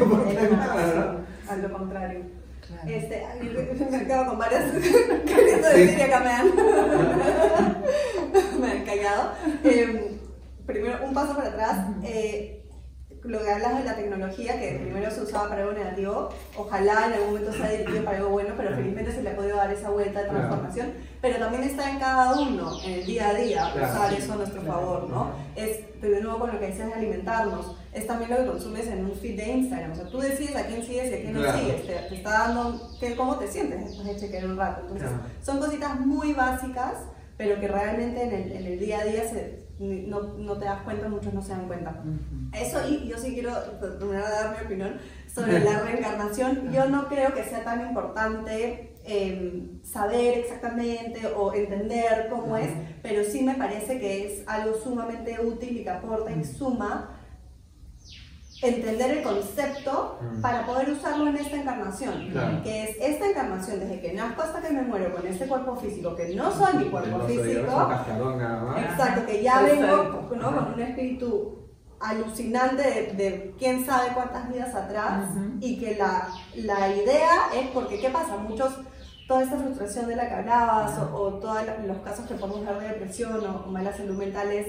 [0.51, 1.25] nada.
[1.49, 2.21] Al lo contrario.
[2.65, 2.89] Claro.
[2.89, 3.23] Este,
[3.89, 4.71] me acabo con varias
[5.25, 6.47] queriendo decir y acá me han,
[8.61, 9.31] me han callado.
[9.63, 10.17] Eh,
[10.65, 11.87] primero, un paso para atrás.
[12.03, 12.56] Eh,
[13.27, 17.13] lo que hablas de la tecnología, que primero se usaba para algo negativo, ojalá en
[17.13, 19.89] algún momento sea dirigido para algo bueno, pero felizmente se le ha podido dar esa
[19.89, 24.13] vuelta de transformación, pero también está en cada uno, en el día a día, usar
[24.13, 25.31] eso a nuestro favor, ¿no?
[25.55, 29.13] Es, de nuevo con lo que de alimentarnos, es también lo que consumes en un
[29.13, 31.85] feed de Instagram, o sea, tú decides a quién sigues y a quién no sigues,
[31.85, 35.09] te, está dando qué, cómo te sientes después de chequear un rato, entonces
[35.43, 36.93] son cositas muy básicas,
[37.35, 40.81] pero que realmente en el, en el día a día se no, no, te das
[40.81, 42.03] cuenta, muchos no se dan cuenta.
[42.53, 44.97] Eso, y yo sí quiero terminar de dar mi opinión
[45.33, 46.71] sobre la reencarnación.
[46.71, 52.69] Yo no creo que sea tan importante em, saber exactamente o entender cómo es,
[53.03, 57.16] pero sí me parece que es algo sumamente útil y que aporta y suma
[58.61, 60.41] entender el concepto mm.
[60.41, 62.31] para poder usarlo en esta encarnación.
[62.63, 66.15] Que es esta encarnación, desde que nazco hasta que me muero con este cuerpo físico,
[66.15, 67.89] que no soy mi cuerpo físico.
[68.77, 71.57] Exacto, que ya vengo con un espíritu
[71.99, 75.29] alucinante de, quién sabe cuántas vidas atrás
[75.59, 78.37] y que la, la, idea es porque, ¿qué pasa?
[78.37, 78.71] Muchos,
[79.27, 82.87] toda esta frustración de la que hablabas o, todos los casos que podemos ver de
[82.89, 84.67] depresión o, o mala salud mental es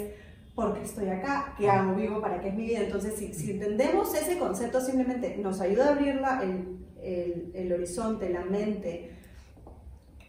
[0.58, 2.80] porque estoy acá, qué hago vivo, para qué es mi vida.
[2.80, 8.28] Entonces, si, si entendemos ese concepto, simplemente nos ayuda a abrir el, el, el, horizonte,
[8.28, 9.12] la mente.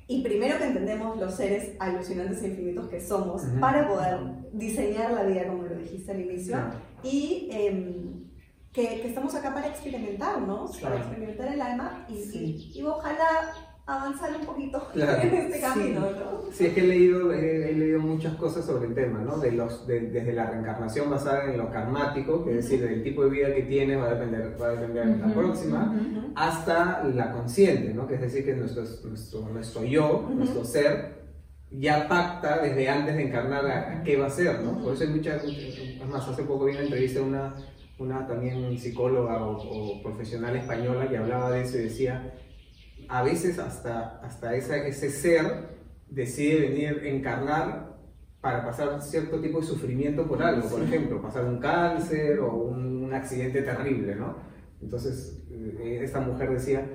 [0.08, 4.20] Y primero que entendemos los seres alucinantes e infinitos que somos para poder
[4.54, 6.58] diseñar la vida, como lo dijiste al inicio,
[7.02, 8.30] y em,
[8.72, 10.70] que, que, estamos acá para experimentar, ¿no?
[10.80, 13.52] Para experimentar el alma y, y ojalá
[13.90, 16.16] avanzar un poquito en este camino, sí.
[16.20, 16.52] ¿no?
[16.52, 19.38] Sí, es que he leído, he, leído muchas cosas sobre el tema, ¿no?
[19.38, 23.30] De los, desde la reencarnación basada en lo karmático, que es decir, del tipo de
[23.32, 25.96] vida que tienes va a depender, va a depender de la próxima,
[26.36, 28.08] hasta la consciente, ¿no?
[28.08, 31.20] Que es decir, que nuestro, nuestro, nuestro yo, nuestro ser,
[31.72, 34.82] ya pacta desde antes de encarnar a, qué va a ser, ¿no?
[34.84, 35.44] Por eso hay muchas,
[36.08, 37.56] más, hace poco vi una entrevista a una,
[37.98, 42.34] una también psicóloga o, o profesional española que hablaba de eso y decía
[43.10, 45.70] a veces hasta, hasta ese ser
[46.10, 47.97] decide venir encarnar
[48.41, 52.89] para pasar cierto tipo de sufrimiento por algo, por ejemplo, pasar un cáncer o un,
[53.10, 54.36] accidente terrible, ¿no?
[54.84, 56.88] Entonces, eh, esta mujer decía,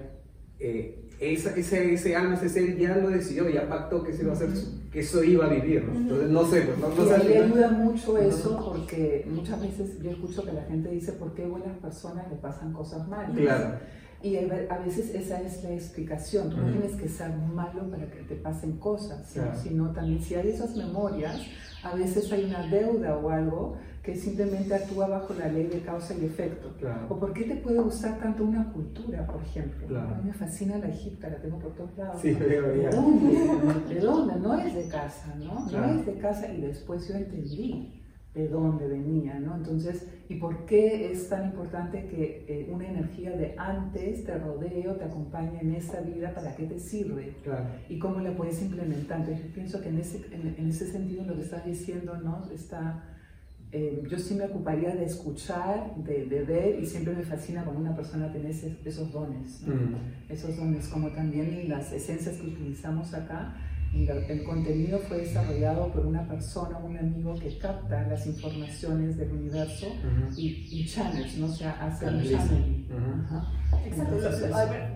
[0.60, 4.36] eh, ese, ese, alma, ese ser ya lo decidió, ya pactó que, se iba a
[4.36, 4.50] hacer,
[4.92, 5.98] que eso iba a vivir, ¿no?
[5.98, 7.32] Entonces, no sé, pues, no, no sé.
[7.32, 11.44] Y ayuda mucho eso porque muchas veces yo escucho que la gente dice, ¿por qué
[11.46, 13.36] buenas personas le pasan cosas malas?
[13.36, 13.78] Claro.
[14.24, 16.48] Y a veces esa es la explicación.
[16.48, 20.48] Tú no tienes que ser malo para que te pasen cosas, sino también si hay
[20.48, 21.42] esas memorias,
[21.82, 26.14] a veces hay una deuda o algo que simplemente actúa bajo la ley de causa
[26.14, 26.70] y efecto.
[27.10, 30.00] ¿O por qué te puede gustar tanto una cultura, por ejemplo?
[30.00, 32.20] A mí me fascina la egipta, la tengo por todos lados.
[32.22, 33.94] Sí, ¿De dónde?
[33.94, 34.36] ¿De dónde?
[34.36, 35.66] No es de casa, ¿no?
[35.70, 38.00] No es de casa y después yo entendí
[38.34, 39.56] de dónde venía, ¿no?
[39.56, 44.88] Entonces, ¿y por qué es tan importante que eh, una energía de antes te rodee
[44.88, 46.34] o te acompañe en esta vida?
[46.34, 47.36] ¿Para qué te sirve?
[47.44, 47.66] Claro.
[47.88, 49.20] ¿Y cómo la puedes implementar?
[49.20, 52.50] Entonces, yo pienso que en ese, en, ese sentido lo que estás diciendo, ¿no?
[52.52, 53.04] Está,
[53.70, 57.82] eh, yo sí me ocuparía de escuchar, de, de, ver, y siempre me fascina cuando
[57.82, 60.32] una persona tiene esos dones, mm.
[60.32, 63.54] esos dones, como también las esencias que utilizamos acá,
[63.94, 69.86] el contenido fue desarrollado por una persona, un amigo que capta las informaciones del universo
[70.36, 71.46] y, y, channels, ¿no?
[71.46, 72.88] O sea, hace un channeling.
[73.86, 74.16] Exacto,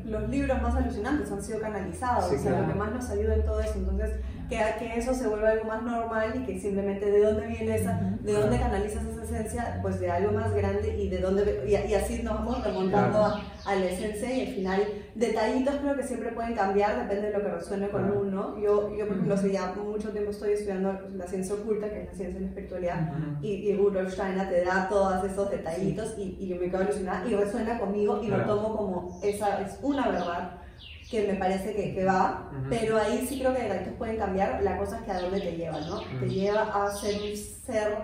[0.04, 3.44] los, libros más alucinantes han sido canalizados, o sea, lo que más nos ayuda en
[3.44, 3.74] todo eso.
[3.76, 4.10] Entonces,
[4.48, 8.00] que, que eso se vuelva algo más normal y que simplemente de dónde viene esa,
[8.20, 12.22] de dónde canalizas esa esencia, pues de algo más grande y de dónde, y, así
[12.22, 14.82] nos vamos remontando a, a, la esencia y al final
[15.14, 18.58] detallitos creo que siempre pueden cambiar, depende de lo que resuene con uno.
[18.58, 22.06] Yo, yo por ejemplo, hace ya mucho tiempo estoy estudiando la ciencia oculta, que es
[22.06, 26.36] la ciencia de la espiritualidad, y, y Rudolf Steiner te da todos esos detallitos y,
[26.40, 30.08] y, yo me quedo alucinada y resuena conmigo y lo tomo como esa es una
[30.08, 30.67] verdad
[31.10, 34.76] que me parece que, que va, pero ahí sí creo que detallitos pueden cambiar, la
[34.76, 36.02] cosa es que a dónde te lleva, ¿no?
[36.20, 37.96] Te lleva a ser un ser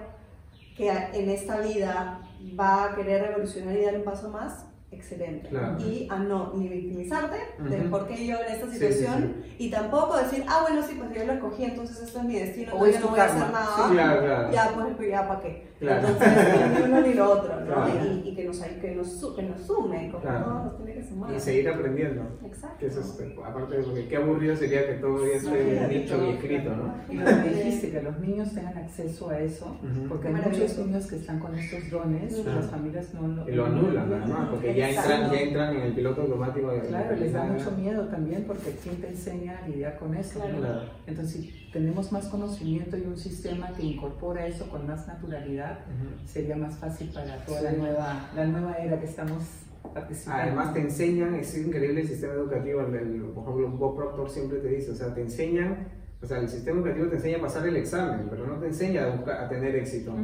[0.76, 2.20] que en esta vida
[2.58, 5.48] va a querer revolucionar y dar un paso más, excelente.
[5.80, 10.44] Y a no ni victimizarte de por qué yo en esta situación y tampoco decir,
[10.48, 13.20] ah, bueno, sí, pues yo lo escogí, entonces esto es mi destino, o no voy
[13.20, 13.76] a hacer nada.
[14.52, 15.66] Ya, pues, pues, ya, ¿para qué?
[15.80, 16.28] Entonces,
[16.76, 17.88] ni uno ni lo otro, ¿no?
[17.88, 21.34] Y, y, que, nos, que, nos, que nos sume, como no nos tiene que sumar.
[21.34, 22.22] Y seguir aprendiendo.
[22.44, 22.78] Exacto.
[22.78, 26.70] Que eso es, aparte de porque qué aburrido sería que todo esté dicho y escrito,
[26.76, 26.94] ¿no?
[27.10, 29.76] Y lo que dijiste, que los niños tengan acceso a eso,
[30.08, 33.66] porque hay muchos niños que están con estos dones, las familias no lo, y lo
[33.66, 36.70] anulan, además, porque ya entran, ya entran en el piloto automático.
[36.70, 40.40] De claro, les da mucho miedo también, porque ¿quién te enseña a lidiar con eso?
[40.40, 40.82] Claro.
[41.06, 45.63] Entonces, si tenemos más conocimiento y un sistema que incorpora eso con más naturalidad,
[46.26, 49.42] sería más fácil para toda la, nueva, la nueva era que estamos
[49.92, 50.42] participando.
[50.42, 54.68] Además te enseñan, es increíble el sistema educativo, el, por ejemplo Bob Proctor siempre te
[54.68, 55.88] dice, o sea, te enseñan,
[56.22, 59.04] o sea, el sistema educativo te enseña a pasar el examen, pero no te enseña
[59.04, 60.14] a, a tener éxito.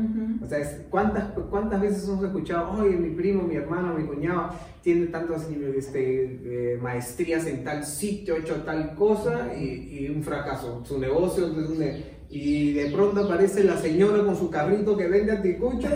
[0.43, 4.51] O sea, ¿cuántas, ¿cuántas veces hemos escuchado, oye, mi primo, mi hermano, mi cuñado
[4.83, 10.83] tiene tantas este, eh, maestrías en tal sitio, hecho tal cosa y, y un fracaso,
[10.87, 11.83] su negocio es un
[12.31, 15.93] y de pronto aparece la señora con su carrito que vende anticuchos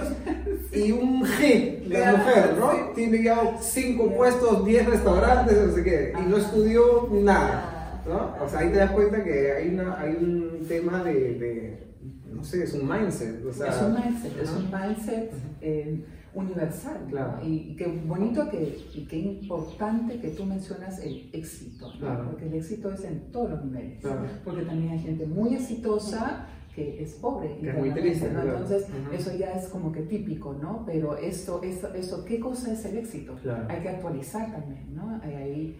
[0.72, 2.72] y un G de mujer, ¿no?
[2.94, 8.44] Tiene ya cinco puestos, diez restaurantes, no sé qué, y no estudió nada, ¿no?
[8.44, 11.78] O sea, ahí te das cuenta que hay, una, hay un tema de,
[12.32, 13.44] no sé, es un mindset.
[13.46, 15.30] O sea, es un mindset, es un mindset
[15.60, 16.04] eh,
[16.34, 17.06] universal.
[17.08, 17.38] Claro.
[17.46, 22.30] Y, qué bonito que, y qué importante que tú mencionas el éxito, Claro.
[22.30, 24.00] porque el éxito es en todos los niveles.
[24.00, 24.26] Claro.
[24.44, 27.56] Porque también hay gente muy exitosa que es pobre.
[27.60, 28.42] Que es muy triste, ¿no?
[28.42, 30.82] Entonces, eso ya es como que típico, ¿no?
[30.84, 33.36] Pero esto, esto, eso, ¿qué cosa es el éxito?
[33.42, 33.66] Claro.
[33.68, 35.20] Hay que actualizar también, ¿no?
[35.22, 35.76] Hay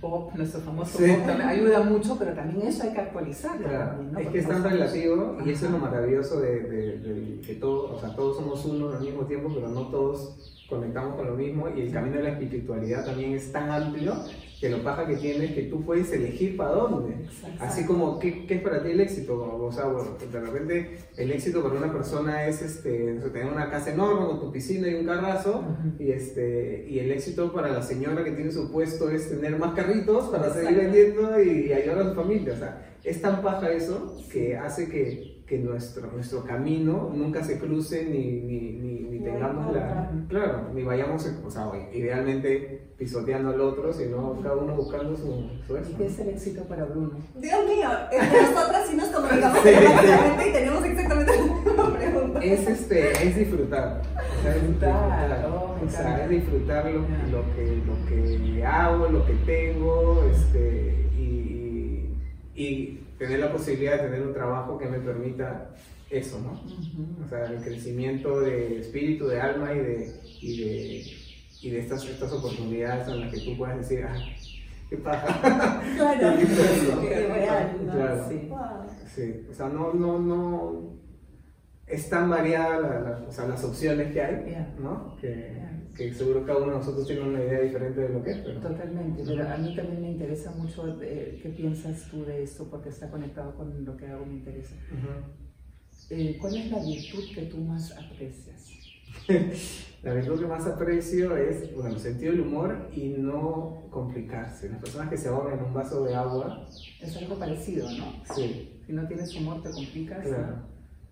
[0.00, 1.10] Bob, nuestro famoso Sí.
[1.10, 3.68] Bob, también ayuda mucho, pero también eso hay que actualizarlo.
[3.68, 4.18] Claro, también, ¿no?
[4.20, 7.90] es que es tan relativo y eso es lo maravilloso de, de- de- que todos,
[7.92, 11.68] o sea, todos somos uno al mismo tiempo, pero no todos conectamos con lo mismo
[11.76, 14.14] y el camino de la espiritualidad también es tan amplio
[14.60, 17.14] que lo paja que tiene es que tú puedes elegir para dónde.
[17.24, 17.64] Exacto.
[17.64, 19.58] Así como, ¿qué, qué es para ti el éxito?
[19.58, 23.92] O sea, bueno, de repente el éxito para una persona es este, tener una casa
[23.92, 25.64] enorme con tu piscina y un carrazo,
[25.98, 29.72] y, este, y el éxito para la señora que tiene su puesto es tener más
[29.72, 32.52] carritos para seguir vendiendo y, y ayudar a su familia.
[32.52, 37.58] O sea, es tan paja eso que hace que, que nuestro, nuestro camino nunca se
[37.58, 40.08] cruce ni, ni, ni, ni tengamos la...
[40.28, 45.76] Claro, ni vayamos, o sea, idealmente pisoteando al otro, sino cada uno buscando su, su
[45.76, 47.18] ¿Y qué es el éxito para Bruno?
[47.34, 50.48] Dios mío, entre nosotras sí nos comunicamos Sí, sí.
[50.48, 52.40] y tenemos exactamente la misma pregunta.
[52.44, 54.02] es este es disfrutar
[54.38, 56.24] o sea, es Disfrutar, oh, me o sea encanta.
[56.26, 62.14] es disfrutar lo, lo que lo que hago lo que tengo este y,
[62.54, 65.70] y, y tener la posibilidad de tener un trabajo que me permita
[66.10, 66.60] eso no
[67.24, 71.04] o sea el crecimiento de espíritu de alma y de y de,
[71.62, 74.16] y de estas estas oportunidades en las que tú puedas decir ah
[74.88, 77.00] qué paja Claro, Qué lindo.
[77.02, 77.92] qué real, ¿no?
[77.92, 78.28] Claro.
[78.28, 78.46] Sí.
[78.48, 78.58] Wow.
[79.14, 80.96] Sí, o sea, no, no, no.
[81.86, 84.56] Es tan variada la- la- o sea, las opciones que hay.
[84.80, 85.16] ¿no?
[85.20, 85.60] Que.
[85.96, 88.60] Que seguro cada uno de nosotros tiene una idea diferente de lo que es, pero.
[88.60, 92.88] Totalmente, pero a mí también me interesa mucho eh, qué piensas tú de esto, porque
[92.90, 94.74] está conectado con lo que hago, me interesa.
[94.92, 96.14] Ujú.
[96.14, 98.68] Eh, ¿Cuál es la virtud que tú más aprecias?
[100.02, 104.70] La virtud que más aprecio es, bueno, el sentido del humor y no complicarse.
[104.70, 106.64] Las personas que se ahogan en un vaso de agua,
[107.02, 108.14] Es algo parecido, ¿no?
[108.34, 110.26] sí, Si no tienes humor, te complicas.
[110.26, 110.69] claro.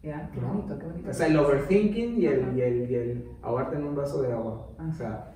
[0.09, 0.31] ¿Ya?
[0.33, 0.49] Qué ¿no?
[0.49, 1.11] bonito, qué bonito.
[1.11, 4.33] O sea, el overthinking y el, y el, y el ahogarte en un vaso de
[4.33, 4.69] agua.
[4.79, 4.89] Ajá.
[4.91, 5.35] O sea,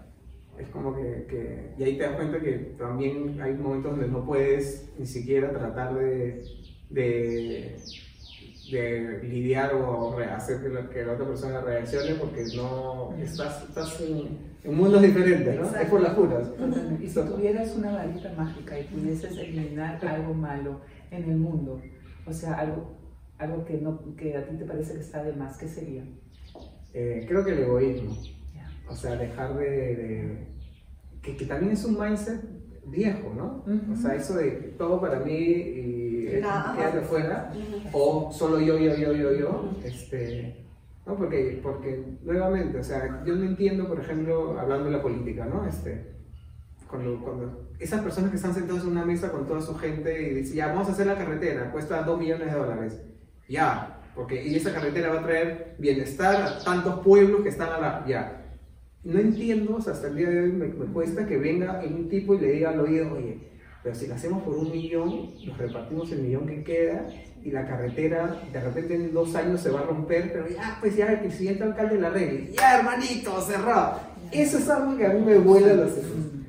[0.58, 4.24] es como que, que- Y ahí te das cuenta que también hay momentos donde no
[4.24, 6.42] puedes ni siquiera tratar de,
[6.90, 7.76] de,
[8.70, 14.00] de lidiar o hacer que la, que la otra persona reaccione porque no estás, estás
[14.00, 15.62] en, en mundos diferentes, ¿no?
[15.62, 15.90] Es Exacto.
[15.90, 16.50] por las puras.
[17.00, 21.80] Y si tuvieras una varita mágica y pudieses eliminar algo malo en el mundo,
[22.26, 22.94] o sea, algo,
[23.42, 26.04] algo que, no, que a ti te parece que está de más, ¿qué sería?
[26.94, 28.16] Eh, creo que el egoísmo.
[28.54, 28.70] Ya.
[28.88, 29.70] O sea, dejar de...
[29.70, 30.46] de-
[31.22, 32.40] que, que también es un mindset
[32.86, 33.62] viejo, ¿no?
[33.72, 33.92] Ujú.
[33.92, 36.96] O sea, eso de todo para mí y quédate más.
[37.04, 37.52] afuera.
[37.54, 37.88] Ujú.
[38.28, 39.48] O solo yo, yo, yo, yo, yo.
[39.70, 39.86] Ujú.
[39.86, 40.56] Este,
[41.06, 41.16] ¿no?
[41.16, 45.64] Porque, porque, nuevamente, o sea, yo no entiendo, por ejemplo, hablando de la política, ¿no?
[45.64, 46.12] Este,
[46.88, 50.34] cuando, cuando esas personas que están sentadas en una mesa con toda su gente y
[50.34, 53.00] dicen, ya, vamos a hacer la carretera, cuesta 2 millones de dólares.
[53.52, 57.78] Ya, porque y esa carretera va a traer bienestar a tantos pueblos que están a
[57.78, 58.04] la...
[58.06, 58.38] Ya.
[59.04, 62.08] No entiendo, o sea, hasta el día de hoy me, me cuesta que venga un
[62.08, 63.38] tipo y le diga al oído, oye,
[63.82, 67.08] pero si la hacemos por un millón, nos repartimos el millón que queda
[67.42, 70.96] y la carretera de repente en dos años se va a romper, pero ya, pues
[70.96, 72.52] ya el siguiente alcalde la arregle.
[72.52, 74.00] Ya, hermanito, cerrado.
[74.30, 76.41] Eso es algo que a mí me vuela Mm.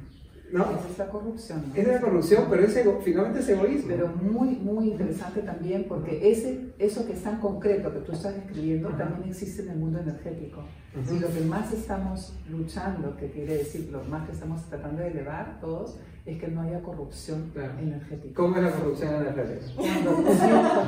[0.53, 0.63] ¿No?
[0.71, 1.63] Esa es la corrupción.
[1.69, 1.75] ¿no?
[1.75, 3.87] Es la corrupción, pero es ego- finalmente es egoísmo.
[3.89, 8.35] Pero muy, muy interesante también porque ese, eso que es tan concreto que tú estás
[8.35, 8.99] describiendo Ajá.
[8.99, 10.63] también existe en el mundo energético.
[10.95, 11.15] Ujú.
[11.15, 15.07] Y lo que más estamos luchando, que quiere decir lo más que estamos tratando de
[15.09, 17.73] elevar todos, es que no haya corrupción Claro.
[17.79, 18.33] energética.
[18.33, 19.71] ¿Cómo es la corrupción energética?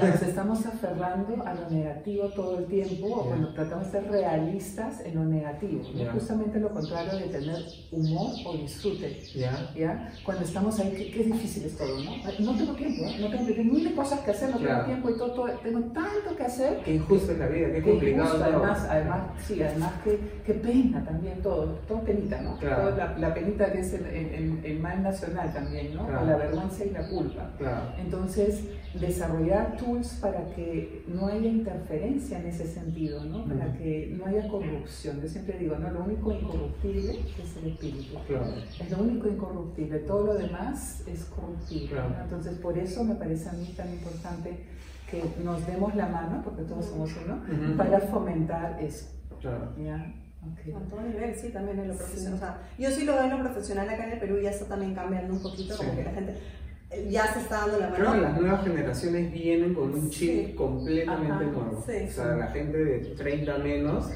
[0.01, 5.01] Nos estamos aferrando a lo negativo todo el tiempo, o cuando tratamos de ser realistas
[5.05, 6.03] en lo negativo, ¿no?
[6.03, 6.11] Ya.
[6.13, 7.57] justamente lo contrario de tener
[7.91, 9.19] humor o disfrute.
[9.35, 9.71] ¿Ya?
[9.75, 10.09] ¿ya?
[10.23, 12.11] Cuando estamos ahí, qué, qué difícil es todo, ¿no?
[12.39, 13.17] No tengo tiempo, ¿eh?
[13.19, 16.35] no tengo, tengo mil cosas que hacer, no tengo tiempo y todo, todo- tengo tanto
[16.37, 16.79] que hacer.
[16.85, 21.03] Qué injusta es la vida, qué complicado injusto, además, además, sí, además que, que pena
[21.03, 22.57] también todo, todo penita, ¿no?
[22.57, 22.83] Claro.
[22.89, 26.07] Todo la, la penita que es el, el- el- el mal nacional también, ¿no?
[26.07, 26.25] Claro.
[26.25, 27.49] La vergüenza y la culpa.
[27.57, 27.91] Claro.
[27.97, 28.63] Entonces,
[28.99, 33.45] desarrollar tools para que no haya interferencia en ese sentido, ¿no?
[33.45, 33.77] Para Ujú.
[33.77, 35.21] que no haya corrupción.
[35.21, 38.17] Yo siempre digo, no, lo único incorruptible es el espíritu.
[38.27, 38.53] Claro.
[38.79, 41.95] Es lo único incorruptible, todo lo demás es corruptible.
[41.95, 42.23] ¿no?
[42.23, 44.65] Entonces, por eso me parece a mí tan importante
[45.09, 47.77] que nos demos la mano, porque todos somos uno, Ujú.
[47.77, 49.07] para fomentar eso.
[49.41, 49.73] Claro.
[49.77, 50.13] ¿ya?
[50.51, 50.75] Ok.
[50.75, 51.99] A todo nivel, sí, también en lo Sí.
[51.99, 52.33] profesional.
[52.35, 54.51] O sea, yo sí lo veo en lo profesional acá en el Perú y ya
[54.51, 55.97] está también cambiando un poquito, como Sí.
[55.97, 56.33] que la gente
[57.09, 57.95] ya se está dando la mano.
[57.95, 61.79] Creo que las nuevas generaciones vienen con un chip completamente nuevo.
[61.79, 64.09] o sea, la gente de 30 menos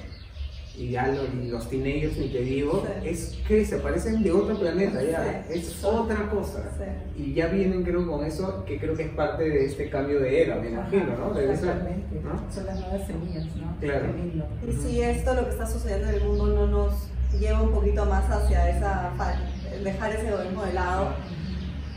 [0.80, 5.04] y ya los, los teenagers, ni te digo, es que se parecen de otro planeta,
[5.04, 6.64] ya, es otra cosa.
[7.18, 10.44] Y ya vienen, creo, con eso, que creo que es parte de este cambio de
[10.44, 11.34] era, me imagino, ¿no?
[11.34, 13.76] Debe Exactamente, son las nuevas semillas, ¿no?
[13.82, 14.06] Claro.
[14.66, 16.94] Y si esto, lo que está sucediendo en el mundo, no nos
[17.38, 19.12] lleva un poquito más hacia esa,
[19.84, 21.14] dejar ese egoísmo de lado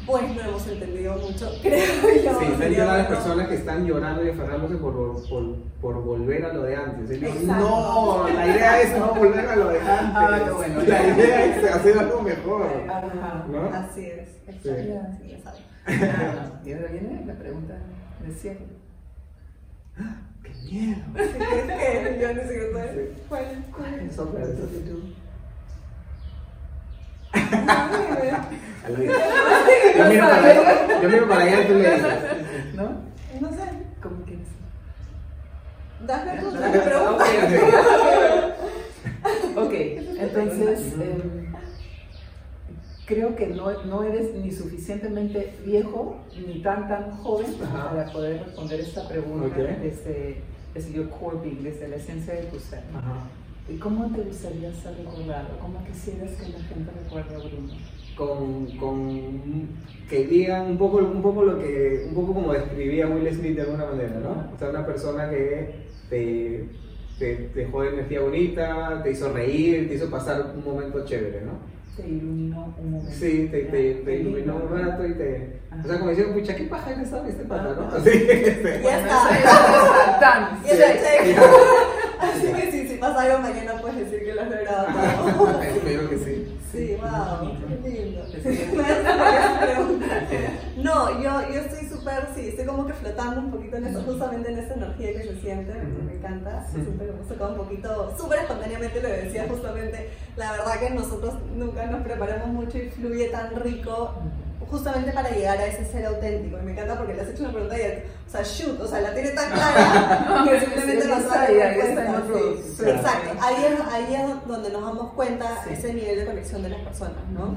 [0.06, 1.84] pues no hemos entendido mucho, creo
[2.24, 2.38] yo.
[2.40, 6.52] Sí, están llorando las personas que están llorando y aferrándose por, por, por volver a
[6.52, 7.42] lo de antes.
[7.42, 10.14] no, la idea es no volver a lo de antes.
[10.14, 10.82] Ah, bueno.
[10.82, 12.66] La idea es hacer algo mejor.
[13.50, 13.64] ¿no?
[13.74, 14.28] Así es,
[14.62, 14.68] sí.
[14.68, 15.62] ya sabes.
[16.64, 17.74] y ahora viene la pregunta
[18.20, 18.60] del cielo.
[20.42, 21.02] ¡Qué miedo!
[21.14, 22.18] ¿Qué?
[22.20, 23.64] Yo no sé qué ¿Cuál?
[23.76, 24.00] ¿Cuál?
[24.00, 25.21] Eso, eso,
[29.98, 32.74] yo, miro para allá, yo miro para allá y tú le dices.
[32.74, 32.84] ¿No?
[33.40, 33.62] No sé.
[34.02, 34.48] ¿Cómo quieres?
[36.06, 37.24] Dame tu pregunta.
[39.54, 39.72] Ok,
[40.18, 41.52] entonces eh,
[43.06, 46.16] creo que no, no, eres ni suficientemente viejo
[46.46, 50.42] ni tan tan joven para poder responder esta pregunta desde,
[50.74, 52.82] desde your core being, desde la esencia de tu ser.
[52.94, 53.28] Ajá.
[53.68, 55.58] ¿Y cómo te gustaría ser recordado?
[55.60, 57.72] ¿Cómo quisieras que la gente recuerde a Bruno?
[58.16, 59.68] Con, con,
[60.08, 63.62] que digan un poco, un poco lo que, un poco como describía Will Smith de
[63.62, 64.52] alguna manera, ¿no?
[64.54, 66.68] O sea, una persona que te,
[67.18, 71.52] te dejó de energía bonita, te hizo reír, te hizo pasar un momento chévere, ¿no?
[71.96, 73.12] Te iluminó un momento.
[73.12, 75.60] Sí, te, te, te iluminó un rato y te...
[75.82, 77.34] O sea, como decían, pucha, qué paja eres, ¿sabes?
[77.34, 77.88] Este pata, ¿no?
[77.88, 80.60] Así, este, ya está.
[80.64, 81.42] Ya está.
[82.22, 84.86] Así que si pasa algo mañana puedes decir que lo has logrado
[85.36, 85.62] todo.
[85.62, 86.58] Espero que sí.
[86.72, 87.52] Sí, wow,
[87.82, 88.22] qué lindo.
[90.76, 94.50] No, yo, yo estoy súper, sí, estoy como que flotando un poquito en eso, justamente
[94.50, 96.66] en esa energía que se siente, me encanta.
[96.72, 100.10] Siempre me gusta un poquito, súper espontáneamente lo decía justamente.
[100.36, 104.14] La verdad que nosotros nunca nos preparamos mucho y fluye tan rico
[104.72, 106.58] justamente para llegar a ese ser auténtico.
[106.58, 107.82] Y me encanta porque le has hecho una pregunta y,
[108.26, 113.64] o sea, shoot, o sea, la tiene tan clara que simplemente nos da Exacto, ahí
[113.64, 117.54] es, ahí es donde nos damos cuenta ese nivel de conexión de las personas, ¿no?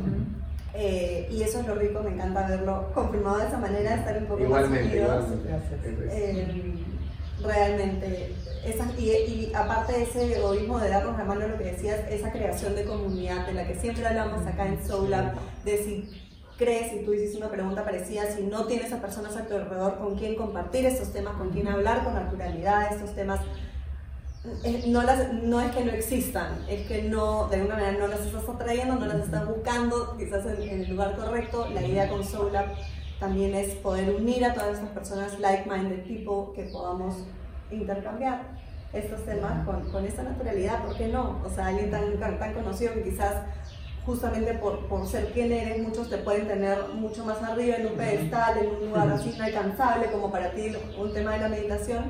[0.74, 4.26] Eh, y eso es lo rico, me encanta verlo confirmado de esa manera, estar un
[4.26, 6.86] poco igualmente, más Igualmente, eh,
[7.42, 8.36] realmente,
[8.98, 12.76] y, y, aparte de ese egoísmo de darnos la mano, lo que decías, esa creación
[12.76, 16.25] de comunidad de la que siempre hablamos acá en Soul Lab, de si
[16.58, 19.98] crees, y tú hiciste una pregunta parecida, si no tienes a personas a tu alrededor
[19.98, 23.42] con quien compartir estos temas, con quien hablar con naturalidad estos temas,
[24.64, 28.08] eh, no, las, no es que no existan, es que no, de alguna manera no
[28.08, 31.68] las estás atrayendo, no las estás buscando, quizás en, el lugar correcto.
[31.74, 32.52] La idea con Soul
[33.20, 37.16] también es poder unir a todas estas personas, like-minded people, que podamos
[37.72, 38.44] intercambiar
[38.94, 41.42] estos temas con, con esta naturalidad, ¿por qué no?
[41.44, 43.34] O sea, alguien tan, tan conocido que quizás
[44.06, 47.94] justamente por, por, ser quien eres, muchos te pueden tener mucho más arriba en un
[47.94, 52.06] pedestal, en un lugar así inalcanzable como para ti un tema de la meditación.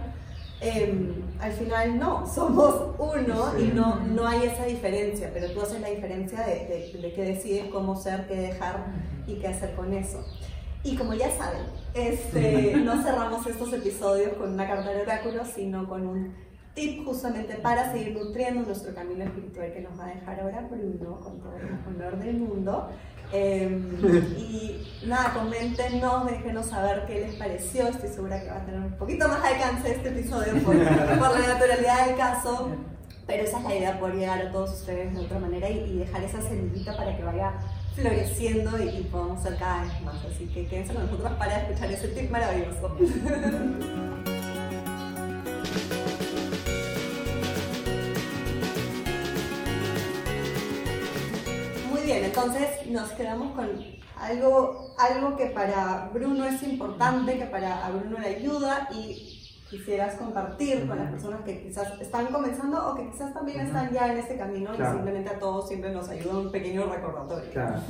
[0.62, 5.82] Em, al final no, somos uno y no, no hay esa diferencia, pero tú haces
[5.82, 8.86] la diferencia de, de, de qué decides, cómo ser, qué dejar
[9.28, 10.24] y qué hacer con eso.
[10.84, 11.64] Y como ya saben,
[11.96, 16.36] este, no cerramos estos episodios con una carta de oráculo, sino con un
[16.76, 21.20] tip justamente para seguir nutriendo nuestro camino espiritual que nos va a dejar ahora Bruno
[21.22, 22.90] con todo el honor del mundo.
[23.32, 23.98] Em,
[24.38, 27.88] y nada, coméntenos, déjenos saber qué les pareció.
[27.88, 30.76] Estoy segura que va a tener un poquito más alcance este episodio por,
[31.20, 32.70] por la naturalidad del caso.
[33.26, 36.24] Pero esa es la idea, poder llegar a todos ustedes de otra manera y, dejar
[36.24, 37.54] esa semillita para que vaya
[37.96, 40.24] floreciendo y, y, podamos ser cada vez más.
[40.26, 42.96] Así que quédense con nosotros para escuchar ese tip maravilloso.
[52.46, 53.68] entonces nos quedamos con
[54.20, 60.16] algo, algo que para Bruno es importante, que para a Bruno le ayuda y quisieras
[60.16, 64.20] compartir con las personas que quizás están comenzando o que quizás también están ya en
[64.20, 67.52] este camino y simplemente a todos siempre nos ayuda un pequeño recordatorio.
[67.52, 67.82] Claro.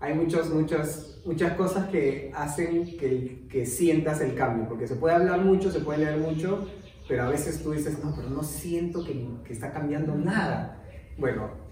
[0.00, 5.14] Hay muchas, muchas, muchas cosas que hacen que, que sientas el cambio, porque se puede
[5.14, 6.68] hablar mucho, se puede leer mucho,
[7.08, 10.82] pero a veces tú dices, no, pero no siento que, que está cambiando nada.
[11.16, 11.63] Bueno,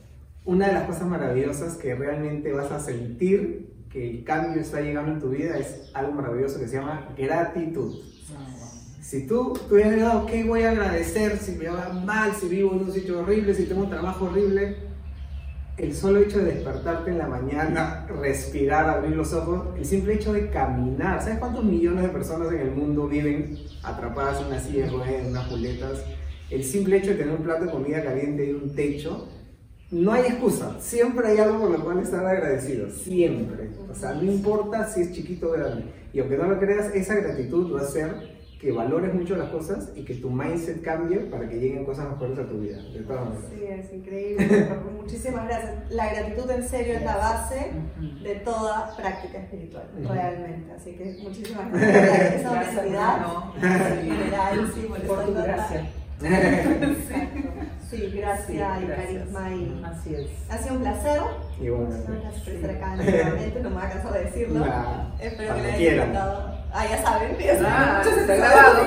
[0.44, 5.12] una de las cosas maravillosas que realmente vas a sentir que el cambio está llegando
[5.12, 8.00] en tu vida es algo maravilloso que se llama gratitud.
[9.00, 12.80] Si tú, hubieras llegado, ok, voy a agradecer si me va mal, si vivo en
[12.80, 14.76] un sitio horrible, si tengo un trabajo horrible,
[15.76, 20.32] el solo hecho de despertarte en la mañana, respirar, abrir los ojos, el simple hecho
[20.32, 21.20] de caminar.
[21.20, 25.22] ¿Sabes cuántos millones de personas en el mundo viven atrapadas en una silla de ruedas,
[25.22, 26.04] en unas muletas?
[26.48, 29.28] El simple hecho de tener un plato de comida caliente y un techo,
[29.92, 30.76] no hay excusa.
[30.80, 32.94] Siempre hay algo por lo cual estar agradecidos.
[32.94, 33.70] Siempre.
[33.90, 35.84] O sea, no importa si es chiquito o grande.
[36.12, 39.90] Y aunque no lo creas, esa gratitud va a ser que valores mucho las cosas
[39.96, 43.24] y que tu mindset cambie para que lleguen cosas mejores a tu vida, de todas
[43.24, 43.50] maneras.
[43.52, 44.68] Sí, es increíble.
[45.02, 45.90] Muchísimas gracias.
[45.90, 47.72] La gratitud en serio es la base
[48.22, 50.72] de toda práctica espiritual, realmente.
[50.72, 53.26] Así que muchísimas gracias por esa honestidad
[54.74, 55.90] sí, por tu gracia.
[57.92, 60.28] Sí, gracia y carisma y así es.
[60.48, 61.20] Ha sido un placer.
[61.58, 61.90] Bueno,
[62.22, 64.66] gracias por estar acá nuevamente, no me voy a cansar de decirlo.
[65.20, 66.58] Espero que les haya encantado.
[66.72, 67.66] Ah, ya saben, ya saben.
[67.70, 68.78] Ah, está grabado.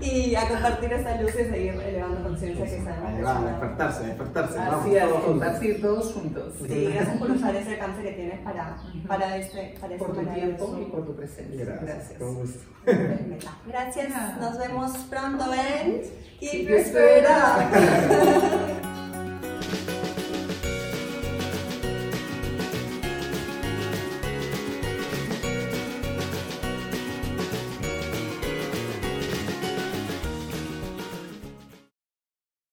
[0.02, 2.94] y a compartir esa luz y seguir elevando conciencia que está
[3.24, 4.58] despertarse, despertarse.
[4.58, 6.54] Así es, compartir todos juntos.
[6.66, 10.78] Sí, gracias por usar ese alcance que tienes para, para este para Por tu tiempo
[10.80, 11.64] y por tu presencia.
[11.64, 11.82] Gracias.
[11.82, 12.18] gracias.
[12.18, 12.60] Con gusto.
[13.66, 14.40] Gracias.
[14.40, 16.02] Nos vemos pronto en
[16.40, 18.90] Keep Your Spirit Up.